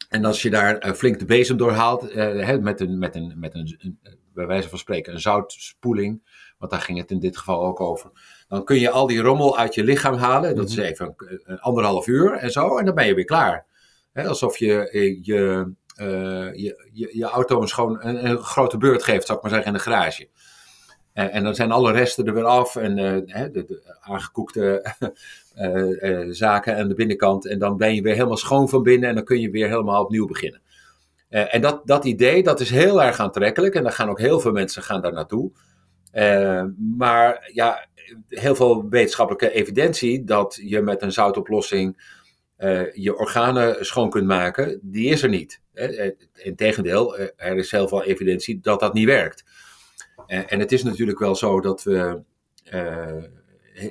En 0.09 0.25
als 0.25 0.41
je 0.41 0.49
daar 0.49 0.95
flink 0.95 1.19
de 1.19 1.25
bezem 1.25 1.57
door 1.57 1.71
haalt, 1.71 2.13
met, 2.61 2.79
een, 2.79 2.99
met, 2.99 3.15
een, 3.15 3.33
met 3.35 3.55
een, 3.55 3.99
bij 4.33 4.47
wijze 4.47 4.69
van 4.69 4.77
spreken, 4.77 5.13
een 5.13 5.19
zoutspoeling, 5.19 6.21
want 6.59 6.71
daar 6.71 6.81
ging 6.81 6.97
het 6.97 7.11
in 7.11 7.19
dit 7.19 7.37
geval 7.37 7.63
ook 7.63 7.79
over 7.79 8.11
dan 8.49 8.63
kun 8.63 8.79
je 8.79 8.89
al 8.89 9.07
die 9.07 9.21
rommel 9.21 9.57
uit 9.57 9.75
je 9.75 9.83
lichaam 9.83 10.15
halen. 10.15 10.55
Dat 10.55 10.69
is 10.69 10.75
mhm. 10.75 10.85
even 10.85 11.15
een, 11.43 11.59
anderhalf 11.59 12.07
uur 12.07 12.33
en 12.33 12.51
zo. 12.51 12.77
En 12.77 12.85
dan 12.85 12.95
ben 12.95 13.05
je 13.05 13.13
weer 13.13 13.25
klaar. 13.25 13.65
alsof 14.13 14.57
je 14.57 14.89
eh, 14.89 15.23
je, 15.23 15.71
uh, 16.01 16.53
je, 16.53 16.89
je, 16.91 17.09
je, 17.13 17.25
auto 17.25 17.61
een, 17.61 17.67
schoon, 17.67 17.97
een, 18.01 18.25
een, 18.25 18.37
grote 18.37 18.77
beurt 18.77 19.03
geeft, 19.03 19.25
zou 19.25 19.37
ik 19.37 19.43
maar 19.43 19.53
zeggen, 19.53 19.71
in 19.71 19.77
de 19.77 19.83
garage. 19.83 20.27
En, 21.13 21.31
en 21.31 21.43
dan 21.43 21.55
zijn 21.55 21.71
alle 21.71 21.91
resten 21.91 22.25
er 22.25 22.33
weer 22.33 22.43
af. 22.43 22.75
En 22.75 22.97
uh, 22.97 23.15
de, 23.25 23.51
de, 23.51 23.97
aangekoekte 23.99 24.93
zaken 26.43 26.77
aan 26.77 26.87
de 26.87 26.95
binnenkant. 26.95 27.47
En 27.47 27.59
dan 27.59 27.77
ben 27.77 27.95
je 27.95 28.01
weer 28.01 28.13
helemaal 28.13 28.37
schoon 28.37 28.69
van 28.69 28.83
binnen. 28.83 29.09
En 29.09 29.15
dan 29.15 29.23
kun 29.23 29.39
je 29.39 29.49
weer 29.49 29.67
helemaal 29.67 30.03
opnieuw 30.03 30.27
beginnen. 30.27 30.61
en 31.29 31.61
dat, 31.61 31.81
dat 31.85 32.05
idee, 32.05 32.43
dat 32.43 32.59
is 32.59 32.69
heel 32.69 33.03
erg 33.03 33.19
aantrekkelijk. 33.19 33.75
En 33.75 33.83
daar 33.83 33.91
gaan 33.91 34.09
ook 34.09 34.19
heel 34.19 34.39
veel 34.39 34.51
mensen 34.51 34.83
gaan 34.83 35.01
daar 35.01 35.13
naartoe. 35.13 35.51
Maar 36.97 37.49
ja, 37.53 37.87
heel 38.27 38.55
veel 38.55 38.89
wetenschappelijke 38.89 39.51
evidentie 39.51 40.23
dat 40.23 40.59
je 40.63 40.81
met 40.81 41.01
een 41.01 41.11
zoutoplossing 41.11 42.17
uh, 42.59 42.93
je 42.93 43.17
organen 43.17 43.85
schoon 43.85 44.09
kunt 44.09 44.27
maken, 44.27 44.79
die 44.81 45.09
is 45.09 45.23
er 45.23 45.29
niet. 45.29 45.61
Integendeel, 46.33 47.17
eh, 47.17 47.27
er 47.35 47.57
is 47.57 47.71
heel 47.71 47.87
veel 47.87 48.03
evidentie 48.03 48.59
dat 48.61 48.79
dat 48.79 48.93
niet 48.93 49.05
werkt. 49.05 49.43
En 50.25 50.59
het 50.59 50.71
is 50.71 50.83
natuurlijk 50.83 51.19
wel 51.19 51.35
zo 51.35 51.61
dat 51.61 51.83
we. 51.83 52.21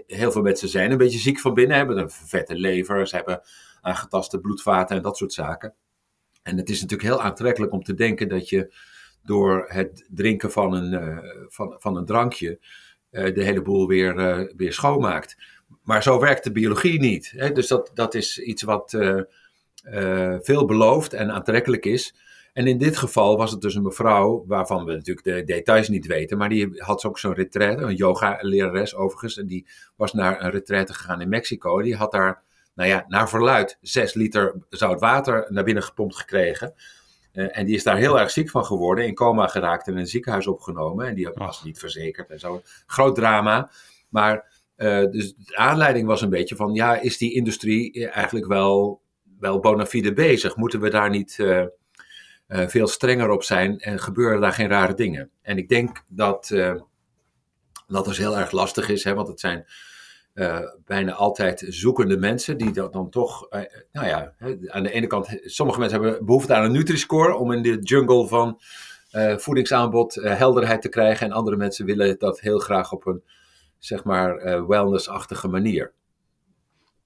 Heel 0.07 0.33
veel 0.33 0.43
mensen 0.43 0.69
zijn 0.69 0.91
een 0.91 0.97
beetje 0.97 1.19
ziek 1.19 1.39
van 1.39 1.55
binnen, 1.55 1.77
hebben 1.77 1.99
een 1.99 2.11
vette 2.11 2.55
lever, 2.55 3.09
ze 3.09 3.17
hebben 3.17 3.41
aangetaste 3.81 4.41
bloedvaten 4.41 4.97
en 4.97 5.03
dat 5.03 5.17
soort 5.17 5.33
zaken. 5.33 5.75
En 6.43 6.57
het 6.57 6.69
is 6.69 6.81
natuurlijk 6.81 7.09
heel 7.09 7.23
aantrekkelijk 7.23 7.73
om 7.73 7.83
te 7.83 7.95
denken 7.95 8.29
dat 8.29 8.49
je 8.49 8.75
door 9.29 9.65
het 9.69 10.07
drinken 10.09 10.53
van 10.53 10.75
een, 10.75 11.23
van, 11.49 11.77
van 11.79 11.97
een 11.97 12.05
drankje 12.05 12.59
uh, 13.11 13.35
de 13.35 13.45
hele 13.45 13.63
boel 13.63 13.87
weer, 13.87 14.17
uh, 14.17 14.53
weer 14.57 14.73
schoonmaakt. 14.73 15.37
Maar 15.83 16.03
zo 16.03 16.21
werkt 16.21 16.45
de 16.45 16.53
biologie 16.53 17.01
niet. 17.01 17.33
Hè? 17.37 17.53
Dus 17.53 17.69
dat, 17.69 17.91
dat 17.95 18.15
is 18.15 18.39
iets 18.39 18.63
wat 18.63 18.93
uh, 18.93 20.37
veel 20.41 20.65
belooft 20.65 21.13
en 21.13 21.31
aantrekkelijk 21.31 21.85
is. 21.85 22.15
En 22.53 22.67
in 22.67 22.79
dit 22.79 22.97
geval 22.97 23.37
was 23.37 23.51
het 23.51 23.61
dus 23.61 23.75
een 23.75 23.83
mevrouw, 23.83 24.45
waarvan 24.47 24.85
we 24.85 24.93
natuurlijk 24.93 25.27
de 25.27 25.45
details 25.45 25.89
niet 25.89 26.07
weten, 26.07 26.39
maar 26.39 26.49
die 26.49 26.71
had 26.77 27.05
ook 27.05 27.19
zo'n 27.19 27.35
retraite, 27.35 27.83
een 27.83 27.95
yoga-lerares 27.95 28.95
overigens, 28.95 29.39
en 29.39 29.47
die 29.47 29.67
was 29.97 30.13
naar 30.13 30.43
een 30.45 30.51
retraite 30.51 30.95
gegaan 30.95 31.21
in 31.21 31.29
Mexico. 31.29 31.83
Die 31.83 31.97
had 31.97 32.13
daar, 32.13 32.43
nou 32.75 32.89
ja, 32.89 33.05
naar 33.09 33.29
verluid, 33.29 33.79
zes 33.81 34.15
liter 34.15 34.55
zout 34.69 35.01
water 35.01 35.47
naar 35.49 35.65
binnen 35.65 35.83
gepompt 35.83 36.17
gekregen. 36.17 36.75
Uh, 37.33 37.59
en 37.59 37.67
die 37.67 37.75
is 37.75 37.83
daar 37.83 37.97
heel 37.97 38.21
erg 38.21 38.31
ziek 38.31 38.51
van 38.51 38.65
geworden, 38.65 39.07
in 39.07 39.15
coma 39.15 39.47
geraakt 39.47 39.87
en 39.87 39.93
in 39.93 39.99
een 39.99 40.07
ziekenhuis 40.07 40.47
opgenomen. 40.47 41.07
En 41.07 41.15
die 41.15 41.31
was 41.35 41.65
niet 41.65 41.79
verzekerd 41.79 42.31
en 42.31 42.39
zo. 42.39 42.63
Groot 42.87 43.15
drama. 43.15 43.71
Maar 44.09 44.57
uh, 44.77 45.11
dus 45.11 45.35
de 45.37 45.57
aanleiding 45.57 46.07
was 46.07 46.23
een 46.23 46.31
beetje 46.31 46.57
van, 46.57 46.75
ja, 46.75 47.01
is 47.01 47.19
die 47.19 47.35
industrie 47.35 48.09
eigenlijk 48.09 48.47
wel, 48.47 49.01
wel 49.41 49.59
bona 49.61 49.87
fide 49.87 50.13
bezig? 50.13 50.57
Moeten 50.57 50.81
we 50.81 50.91
daar 50.91 51.11
niet 51.11 51.39
uh, 51.41 51.65
veel 52.49 52.87
strenger 52.87 53.31
op 53.31 53.43
zijn 53.43 53.79
en 53.79 53.99
gebeuren 53.99 54.41
daar 54.41 54.53
geen 54.53 54.69
rare 54.69 54.95
dingen? 54.95 55.31
En 55.43 55.59
ik 55.59 55.69
denk 55.69 56.03
dat 56.09 56.55
dat 57.87 58.05
dus 58.05 58.19
heel 58.19 58.39
erg 58.39 58.51
lastig 58.51 58.89
is, 58.89 59.05
hè, 59.05 59.15
want 59.15 59.29
het 59.29 59.41
zijn 59.41 59.67
uh, 60.39 60.59
bijna 60.85 61.13
altijd 61.13 61.65
zoekende 61.69 62.17
mensen 62.17 62.59
die 62.59 62.73
dat 62.73 62.93
dan 62.93 63.11
toch, 63.11 63.47
uh, 63.51 63.61
nou 63.93 64.07
ja, 64.07 64.35
aan 64.67 64.83
de 64.83 64.91
ene 64.91 65.07
kant, 65.07 65.39
sommige 65.43 65.79
mensen 65.79 66.03
hebben 66.03 66.27
behoefte 66.27 66.55
aan 66.55 66.65
een 66.65 66.73
Nutri-score 66.73 67.37
om 67.37 67.53
in 67.53 67.63
de 67.63 67.79
jungle 67.83 68.27
van 68.27 68.61
voedingsaanbod 69.37 70.15
helderheid 70.15 70.83
te 70.83 70.89
krijgen. 70.89 71.27
En 71.27 71.33
andere 71.33 71.57
mensen 71.57 71.87
willen 71.87 72.19
dat 72.19 72.41
heel 72.41 72.59
graag 72.59 72.93
op 72.93 73.07
een, 73.07 73.23
zeg 73.79 74.05
maar, 74.05 74.67
wellness-achtige 74.69 75.49
manier. 75.49 75.93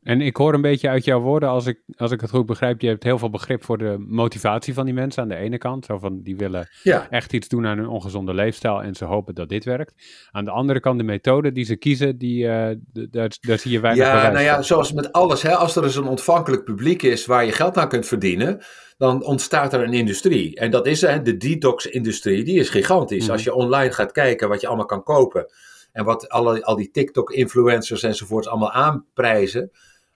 En 0.03 0.21
ik 0.21 0.37
hoor 0.37 0.55
een 0.55 0.61
beetje 0.61 0.89
uit 0.89 1.05
jouw 1.05 1.21
woorden, 1.21 1.49
als 1.49 1.67
ik, 1.67 1.83
als 1.97 2.11
ik 2.11 2.21
het 2.21 2.31
goed 2.31 2.47
begrijp, 2.47 2.81
je 2.81 2.89
hebt 2.89 3.03
heel 3.03 3.19
veel 3.19 3.31
begrip 3.31 3.65
voor 3.65 3.79
de 3.79 3.97
motivatie 3.99 4.75
van 4.75 4.85
die 4.85 4.95
mensen 4.95 5.23
aan 5.23 5.29
de 5.29 5.37
ene 5.37 5.59
kant. 5.59 5.85
Zo 5.85 5.99
van, 5.99 6.23
die 6.23 6.37
willen 6.37 6.69
echt 7.11 7.33
iets 7.33 7.49
doen 7.49 7.67
aan 7.67 7.79
hun 7.79 7.89
ongezonde 7.89 8.35
leefstijl 8.35 8.83
en 8.83 8.95
ze 8.95 9.05
hopen 9.05 9.35
dat 9.35 9.49
dit 9.49 9.65
werkt. 9.65 9.95
Aan 10.31 10.45
de 10.45 10.51
andere 10.51 10.81
kant, 10.81 10.99
de 10.99 11.05
methode 11.05 11.53
die 11.53 11.65
ze 11.65 11.77
kiezen, 11.77 12.19
die, 12.19 12.45
uh, 12.45 12.71
daar, 12.93 13.37
daar 13.41 13.59
zie 13.59 13.71
je 13.71 13.81
weinig 13.81 14.07
Ja, 14.07 14.31
nou 14.31 14.45
ja, 14.45 14.63
zoals 14.63 14.93
met 14.93 15.13
alles, 15.13 15.43
hè, 15.43 15.55
als 15.55 15.77
er 15.77 15.83
dus 15.83 15.97
een 15.97 16.07
ontvankelijk 16.07 16.65
publiek 16.65 17.03
is 17.03 17.27
waar 17.27 17.45
je 17.45 17.53
geld 17.53 17.77
aan 17.77 17.89
kunt 17.89 18.07
verdienen, 18.07 18.65
dan 18.97 19.25
ontstaat 19.25 19.73
er 19.73 19.83
een 19.83 19.93
industrie. 19.93 20.57
En 20.57 20.71
dat 20.71 20.87
is 20.87 21.01
hè, 21.01 21.23
de 21.23 21.37
detox-industrie, 21.37 22.45
die 22.45 22.59
is 22.59 22.69
gigantisch. 22.69 23.23
Mhm. 23.23 23.33
Als 23.33 23.45
je 23.45 23.55
online 23.55 23.93
gaat 23.93 24.13
kijken 24.13 24.49
wat 24.49 24.61
je 24.61 24.67
allemaal 24.67 24.87
kan 24.87 25.03
kopen 25.03 25.47
en 25.93 26.05
wat 26.05 26.29
alle, 26.29 26.65
al 26.65 26.77
die 26.77 26.91
TikTok-influencers 26.91 28.03
enzovoorts 28.03 28.49
allemaal 28.49 28.73
aanprijzen 28.73 29.71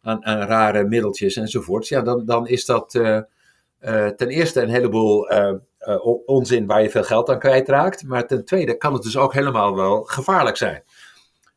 aan, 0.07 0.25
aan 0.25 0.47
rare 0.47 0.85
middeltjes 0.85 1.37
enzovoorts, 1.37 1.89
ja, 1.89 2.03
dan, 2.03 2.25
dan 2.25 2.49
is 2.49 2.65
dat 2.65 2.95
uh, 2.95 3.21
uh, 3.81 4.07
ten 4.07 4.29
eerste 4.29 4.63
een 4.63 4.69
heleboel 4.69 5.33
uh, 5.33 5.53
onzin 6.25 6.67
waar 6.67 6.83
je 6.83 6.91
veel 6.91 7.05
geld 7.05 7.29
aan 7.29 7.39
kwijtraakt. 7.39 8.05
Maar 8.05 8.27
ten 8.27 8.45
tweede 8.45 8.77
kan 8.77 8.93
het 8.93 9.03
dus 9.03 9.17
ook 9.17 9.33
helemaal 9.33 9.77
wel 9.77 10.03
gevaarlijk 10.03 10.57
zijn. 10.57 10.83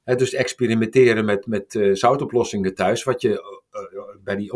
dus 0.03 0.33
experimenteren 0.33 1.25
met, 1.25 1.47
met 1.47 1.89
zoutoplossingen 1.91 2.75
thuis, 2.75 3.03
wat 3.03 3.21
je 3.21 3.59
bij 4.23 4.35
die 4.35 4.53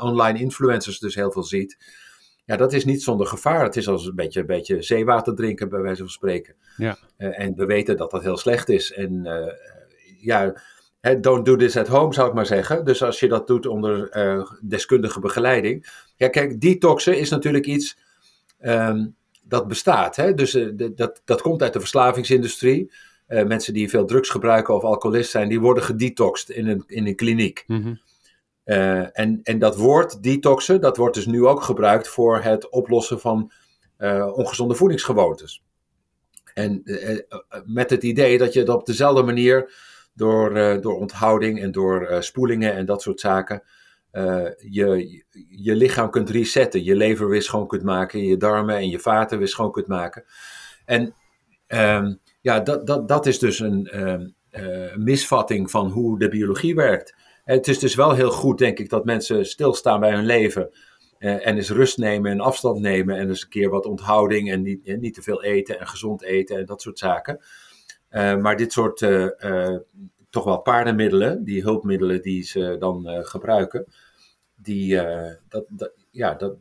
online 0.00 0.38
influencers 0.38 0.98
dus 0.98 1.14
heel 1.14 1.32
veel 1.32 1.42
ziet. 1.42 1.76
Ja, 2.44 2.56
dat 2.56 2.72
is 2.72 2.84
niet 2.84 3.02
zonder 3.02 3.26
gevaar. 3.26 3.62
Het 3.64 3.76
is 3.76 3.88
als 3.88 4.06
een 4.06 4.14
beetje, 4.14 4.40
een 4.40 4.46
beetje 4.46 4.82
zeewater 4.82 5.34
drinken, 5.34 5.68
bij 5.68 5.80
wijze 5.80 6.02
van 6.02 6.10
spreken. 6.10 6.54
Ja. 6.76 6.98
en 7.16 7.54
we 7.56 7.66
weten 7.66 7.96
dat 7.96 8.10
dat 8.10 8.22
heel 8.22 8.36
slecht 8.36 8.68
is. 8.68 8.92
En 8.92 9.26
ja, 10.20 10.54
don't 11.02 11.44
do 11.44 11.56
this 11.56 11.76
at 11.76 11.88
home, 11.88 12.14
zou 12.14 12.28
ik 12.28 12.34
maar 12.34 12.46
zeggen. 12.46 12.84
Dus 12.84 13.02
als 13.02 13.20
je 13.20 13.28
dat 13.28 13.46
doet 13.46 13.66
onder 13.66 14.16
uh, 14.16 14.50
deskundige 14.60 15.20
begeleiding. 15.20 16.04
Ja, 16.16 16.28
kijk, 16.28 16.60
detoxen 16.60 17.18
is 17.18 17.30
natuurlijk 17.30 17.66
iets 17.66 17.98
ehm, 18.58 19.06
dat 19.42 19.68
bestaat. 19.68 20.16
Hè? 20.16 20.34
Dus 20.34 20.54
uh, 20.54 20.90
dat, 20.94 21.22
dat 21.24 21.42
komt 21.42 21.62
uit 21.62 21.72
de 21.72 21.80
verslavingsindustrie. 21.80 22.92
Uh, 23.28 23.44
mensen 23.44 23.74
die 23.74 23.88
veel 23.88 24.04
drugs 24.04 24.28
gebruiken 24.28 24.74
of 24.74 24.82
alcoholist 24.82 25.30
zijn, 25.30 25.48
die 25.48 25.60
worden 25.60 25.82
gedetoxed 25.82 26.48
in 26.48 26.66
een, 26.66 26.84
in 26.86 27.06
een 27.06 27.16
kliniek. 27.16 27.64
Mm 27.66 28.00
en, 28.64 29.40
en 29.42 29.58
dat 29.58 29.76
woord 29.76 30.22
detoxen, 30.22 30.80
dat 30.80 30.96
wordt 30.96 31.14
dus 31.14 31.26
nu 31.26 31.46
ook 31.46 31.62
gebruikt 31.62 32.08
voor 32.08 32.40
het 32.40 32.68
oplossen 32.68 33.20
van 33.20 33.52
ongezonde 34.34 34.74
voedingsgewoontes. 34.74 35.62
En 36.54 36.82
met 37.64 37.90
het 37.90 38.02
idee 38.02 38.38
dat 38.38 38.52
je 38.52 38.58
het 38.58 38.68
op 38.68 38.86
dezelfde 38.86 39.22
manier 39.22 39.72
door, 40.14 40.56
uh, 40.56 40.80
door 40.80 40.96
onthouding 40.98 41.60
en 41.60 41.72
door 41.72 42.10
uh, 42.10 42.20
spoelingen 42.20 42.74
en 42.74 42.86
dat 42.86 43.02
soort 43.02 43.20
zaken. 43.20 43.62
Uh, 44.12 44.48
je, 44.58 45.24
je 45.48 45.74
lichaam 45.74 46.10
kunt 46.10 46.30
resetten, 46.30 46.84
je 46.84 46.94
lever 46.94 47.28
weer 47.28 47.42
schoon 47.42 47.66
kunt 47.66 47.82
maken, 47.82 48.24
je 48.24 48.36
darmen 48.36 48.76
en 48.76 48.88
je 48.88 48.98
vaten 48.98 49.38
weer 49.38 49.48
schoon 49.48 49.72
kunt 49.72 49.86
maken. 49.86 50.24
En 50.84 51.14
um, 51.68 52.18
ja, 52.40 52.60
dat, 52.60 52.86
dat, 52.86 53.08
dat 53.08 53.26
is 53.26 53.38
dus 53.38 53.58
een 53.58 54.00
um, 54.00 54.34
misvatting 54.96 55.70
van 55.70 55.90
hoe 55.90 56.18
de 56.18 56.28
biologie 56.28 56.74
werkt. 56.74 57.14
Het 57.44 57.68
is 57.68 57.78
dus 57.78 57.94
wel 57.94 58.12
heel 58.12 58.30
goed, 58.30 58.58
denk 58.58 58.78
ik, 58.78 58.88
dat 58.88 59.04
mensen 59.04 59.46
stilstaan 59.46 60.00
bij 60.00 60.12
hun 60.14 60.26
leven. 60.26 60.70
en 61.18 61.56
eens 61.56 61.70
rust 61.70 61.98
nemen 61.98 62.30
en 62.30 62.40
afstand 62.40 62.80
nemen. 62.80 63.16
En 63.16 63.28
eens 63.28 63.42
een 63.42 63.48
keer 63.48 63.70
wat 63.70 63.86
onthouding 63.86 64.50
en 64.50 64.62
niet, 64.62 64.86
en 64.86 65.00
niet 65.00 65.14
te 65.14 65.22
veel 65.22 65.42
eten 65.42 65.80
en 65.80 65.88
gezond 65.88 66.22
eten 66.22 66.56
en 66.56 66.66
dat 66.66 66.82
soort 66.82 66.98
zaken. 66.98 67.40
Uh, 68.12 68.36
maar 68.36 68.56
dit 68.56 68.72
soort 68.72 69.00
uh, 69.00 69.26
uh, 69.38 69.76
toch 70.30 70.44
wel 70.44 70.58
paardenmiddelen, 70.58 71.44
die 71.44 71.62
hulpmiddelen 71.62 72.22
die 72.22 72.42
ze 72.42 72.76
dan 72.78 73.06
gebruiken, 73.22 73.86
die, 74.54 75.00
dat, 75.48 75.64
dat, 75.68 75.92
ja, 76.10 76.34
dat, 76.34 76.54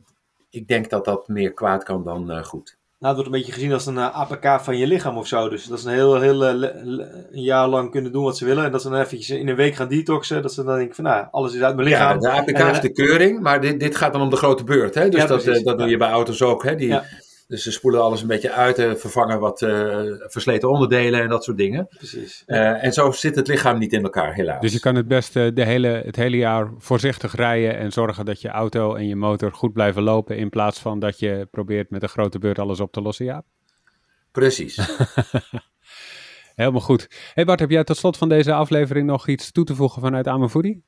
ik 0.49 0.67
denk 0.67 0.89
dat 0.89 1.05
dat 1.05 1.27
meer 1.27 1.53
kwaad 1.53 1.83
kan 1.83 2.03
dan 2.03 2.45
goed. 2.45 2.79
Nou, 2.99 3.15
het 3.15 3.23
wordt 3.23 3.25
een 3.25 3.41
beetje 3.41 3.59
gezien 3.61 3.73
als 3.73 3.85
een 3.85 3.97
APK 3.97 4.61
van 4.61 4.77
je 4.77 4.87
lichaam 4.87 5.17
of 5.17 5.27
zo. 5.27 5.49
Dus 5.49 5.65
dat 5.65 5.79
ze 5.79 5.87
een 5.87 5.93
heel, 5.93 6.19
heel 6.19 6.43
een 6.43 7.27
jaar 7.31 7.67
lang 7.67 7.91
kunnen 7.91 8.11
doen 8.11 8.23
wat 8.23 8.37
ze 8.37 8.45
willen. 8.45 8.65
En 8.65 8.71
dat 8.71 8.81
ze 8.81 8.89
dan 8.89 8.99
eventjes 8.99 9.37
in 9.37 9.47
een 9.47 9.55
week 9.55 9.75
gaan 9.75 9.87
detoxen. 9.87 10.41
Dat 10.41 10.53
ze 10.53 10.63
dan 10.63 10.75
denken 10.75 10.95
van, 10.95 11.03
nou, 11.03 11.27
alles 11.31 11.53
is 11.53 11.61
uit 11.61 11.75
mijn 11.75 11.87
lichaam. 11.87 12.21
Ja, 12.21 12.41
de 12.43 12.51
APK 12.51 12.71
is 12.71 12.81
de 12.81 12.91
keuring, 12.91 13.39
maar 13.39 13.61
dit, 13.61 13.79
dit 13.79 13.95
gaat 13.95 14.13
dan 14.13 14.21
om 14.21 14.29
de 14.29 14.35
grote 14.35 14.63
beurt. 14.63 14.95
Hè? 14.95 15.09
Dus 15.09 15.21
ja, 15.21 15.27
dat, 15.27 15.63
dat 15.63 15.77
doe 15.77 15.89
je 15.89 15.97
bij 15.97 16.09
auto's 16.09 16.41
ook. 16.41 16.63
Hè? 16.63 16.75
Die, 16.75 16.87
ja. 16.87 17.03
Dus 17.51 17.63
ze 17.63 17.71
spoelen 17.71 18.01
alles 18.01 18.21
een 18.21 18.27
beetje 18.27 18.51
uit, 18.51 18.77
en 18.77 18.99
vervangen 18.99 19.39
wat 19.39 19.61
uh, 19.61 19.99
versleten 20.17 20.69
onderdelen 20.69 21.21
en 21.21 21.29
dat 21.29 21.43
soort 21.43 21.57
dingen. 21.57 21.87
Precies. 21.97 22.43
Uh, 22.47 22.83
en 22.83 22.93
zo 22.93 23.11
zit 23.11 23.35
het 23.35 23.47
lichaam 23.47 23.79
niet 23.79 23.93
in 23.93 24.03
elkaar, 24.03 24.33
helaas. 24.33 24.61
Dus 24.61 24.73
je 24.73 24.79
kan 24.79 24.95
het 24.95 25.07
beste 25.07 25.51
de 25.53 25.65
hele, 25.65 25.87
het 25.87 26.15
hele 26.15 26.37
jaar 26.37 26.71
voorzichtig 26.77 27.35
rijden 27.35 27.77
en 27.77 27.91
zorgen 27.91 28.25
dat 28.25 28.41
je 28.41 28.49
auto 28.49 28.95
en 28.95 29.07
je 29.07 29.15
motor 29.15 29.53
goed 29.53 29.73
blijven 29.73 30.03
lopen. 30.03 30.37
In 30.37 30.49
plaats 30.49 30.79
van 30.79 30.99
dat 30.99 31.19
je 31.19 31.47
probeert 31.51 31.89
met 31.89 32.03
een 32.03 32.09
grote 32.09 32.39
beurt 32.39 32.59
alles 32.59 32.79
op 32.79 32.91
te 32.91 33.01
lossen, 33.01 33.25
ja? 33.25 33.43
Precies. 34.31 34.79
Helemaal 36.55 36.81
goed. 36.81 37.07
Hey 37.33 37.45
Bart, 37.45 37.59
heb 37.59 37.69
jij 37.69 37.83
tot 37.83 37.97
slot 37.97 38.17
van 38.17 38.29
deze 38.29 38.53
aflevering 38.53 39.07
nog 39.07 39.27
iets 39.27 39.51
toe 39.51 39.65
te 39.65 39.75
voegen 39.75 40.01
vanuit 40.01 40.27
Amerfoodie? 40.27 40.83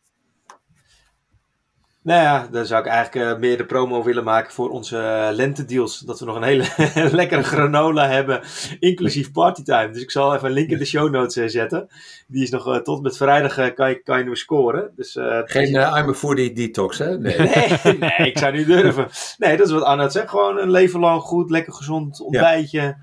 Nou 2.04 2.22
ja, 2.22 2.48
dan 2.52 2.66
zou 2.66 2.82
ik 2.82 2.88
eigenlijk 2.88 3.32
uh, 3.32 3.40
meer 3.40 3.58
de 3.58 3.66
promo 3.66 4.04
willen 4.04 4.24
maken 4.24 4.54
voor 4.54 4.70
onze 4.70 4.96
uh, 4.96 5.28
lentedeals. 5.32 6.00
Dat 6.00 6.20
we 6.20 6.26
nog 6.26 6.36
een 6.36 6.44
hele 6.44 6.66
lekkere 7.12 7.44
granola 7.44 8.08
hebben, 8.08 8.42
inclusief 8.80 9.32
partytime. 9.32 9.90
Dus 9.92 10.02
ik 10.02 10.12
zal 10.12 10.36
even 10.36 10.48
een 10.48 10.54
link 10.54 10.70
in 10.70 10.78
de 10.78 10.86
show 10.86 11.12
notes 11.12 11.38
uh, 11.38 11.48
zetten. 11.48 11.88
Die 12.28 12.44
is 12.44 12.50
nog 12.50 12.82
tot 12.82 13.02
met 13.02 13.18
vrijdag, 13.18 13.74
kan, 13.74 13.90
je, 13.90 14.02
kan 14.04 14.18
je 14.18 14.24
nu 14.24 14.36
scoren. 14.36 14.92
Dus, 14.96 15.18
Geen 15.46 15.76
uh, 15.76 15.96
I'm 15.98 16.10
a 16.10 16.14
foodie 16.14 16.54
detox, 16.54 16.98
hè? 16.98 17.18
Nee. 17.18 17.38
nee, 17.84 17.98
nee, 18.00 18.18
ik 18.18 18.38
zou 18.38 18.58
niet 18.58 18.68
durven. 18.68 19.08
Nee, 19.38 19.58
dat 19.58 19.68
is 19.68 19.74
wat 19.74 19.84
Arnoud 19.84 20.12
zegt. 20.12 20.30
Gewoon 20.30 20.58
een 20.58 20.72
leven 20.72 21.00
lang 21.00 21.22
goed, 21.22 21.50
lekker 21.50 21.74
gezond 21.74 22.22
ontbijtje. 22.22 22.82
Ja. 22.82 22.98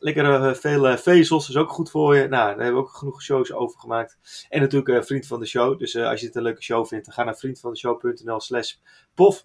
Lekker 0.00 0.24
uh, 0.24 0.54
veel 0.54 0.96
vezels, 0.96 1.48
is 1.48 1.56
ook 1.56 1.70
goed 1.70 1.90
voor 1.90 2.16
je. 2.16 2.20
Nou, 2.20 2.30
daar 2.30 2.48
hebben 2.48 2.74
we 2.74 2.88
ook 2.88 2.90
genoeg 2.90 3.22
shows 3.22 3.52
over 3.52 3.80
gemaakt. 3.80 4.18
En 4.48 4.60
natuurlijk 4.60 4.88
uh, 4.88 5.02
vriend 5.02 5.26
van 5.26 5.40
de 5.40 5.46
show. 5.46 5.78
Dus 5.78 5.94
uh, 5.94 6.08
als 6.08 6.20
je 6.20 6.26
het 6.26 6.36
een 6.36 6.42
leuke 6.42 6.62
show 6.62 6.86
vindt, 6.86 7.12
ga 7.12 7.24
naar 7.24 7.36
vriendvandeshow.nl 7.36 8.40
slash 8.40 8.74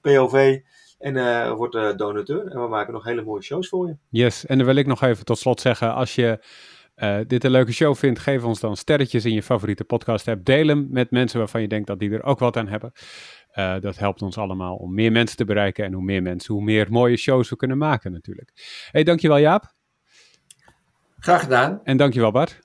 POV. 0.02 0.60
En 1.00 1.56
word 1.56 1.98
donateur. 1.98 2.48
En 2.48 2.62
we 2.62 2.68
maken 2.68 2.94
nog 2.94 3.04
hele 3.04 3.24
mooie 3.24 3.42
shows 3.42 3.70
voor 3.70 3.88
je. 3.88 3.98
Yes, 4.10 4.46
en 4.46 4.58
dan 4.58 4.66
wil 4.66 4.76
ik 4.76 4.88
nog 4.88 5.02
even 5.02 5.26
tot 5.26 5.38
slot 5.38 5.62
zeggen, 5.62 5.94
als 5.94 6.16
je 6.16 6.40
dit 7.28 7.44
een 7.44 7.52
leuke 7.52 7.72
show 7.72 7.96
vindt, 7.96 8.20
geef 8.20 8.44
ons 8.44 8.60
dan 8.60 8.78
sterretjes 8.78 9.26
in 9.26 9.34
je 9.34 9.44
favoriete 9.44 9.84
podcast 9.84 10.28
app. 10.28 10.46
Deel 10.46 10.68
hem 10.68 10.88
met 10.90 11.12
mensen 11.12 11.40
waarvan 11.40 11.62
je 11.62 11.68
denkt 11.68 11.88
dat 11.88 12.00
die 12.00 12.12
er 12.12 12.24
ook 12.24 12.40
wat 12.40 12.58
aan 12.58 12.68
hebben. 12.68 12.92
dat 13.82 13.98
helpt 13.98 14.22
ons 14.22 14.38
allemaal 14.38 14.76
om 14.76 14.94
meer 14.94 15.12
mensen 15.12 15.38
te 15.38 15.46
bereiken. 15.46 15.86
En 15.86 15.94
hoe 15.94 16.04
meer 16.04 16.22
mensen, 16.22 16.54
hoe 16.54 16.64
meer 16.64 16.88
mooie 16.90 17.18
shows 17.18 17.50
we 17.50 17.56
kunnen 17.56 17.78
maken 17.78 18.12
natuurlijk. 18.12 18.52
hey, 18.92 19.04
dankjewel 19.04 19.40
Jaap. 19.40 19.74
Graag 21.24 21.42
gedaan. 21.42 21.80
En 21.84 21.98
dankjewel 21.98 22.32
Bart. 22.32 22.60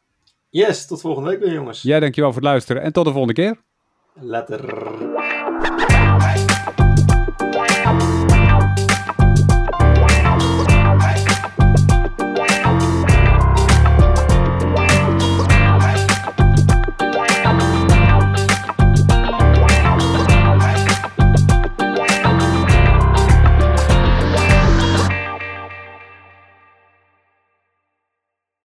Yes, 0.49 0.87
tot 0.87 1.01
volgende 1.01 1.31
week 1.31 1.41
weer 1.41 1.53
jongens. 1.53 1.83
Ja, 1.83 2.01
dankjewel 2.01 2.33
voor 2.33 2.41
het 2.41 2.51
luisteren 2.51 2.83
en 2.83 2.93
tot 2.93 3.05
de 3.05 3.11
volgende 3.11 3.35
keer. 3.35 3.57
Later. 4.21 5.38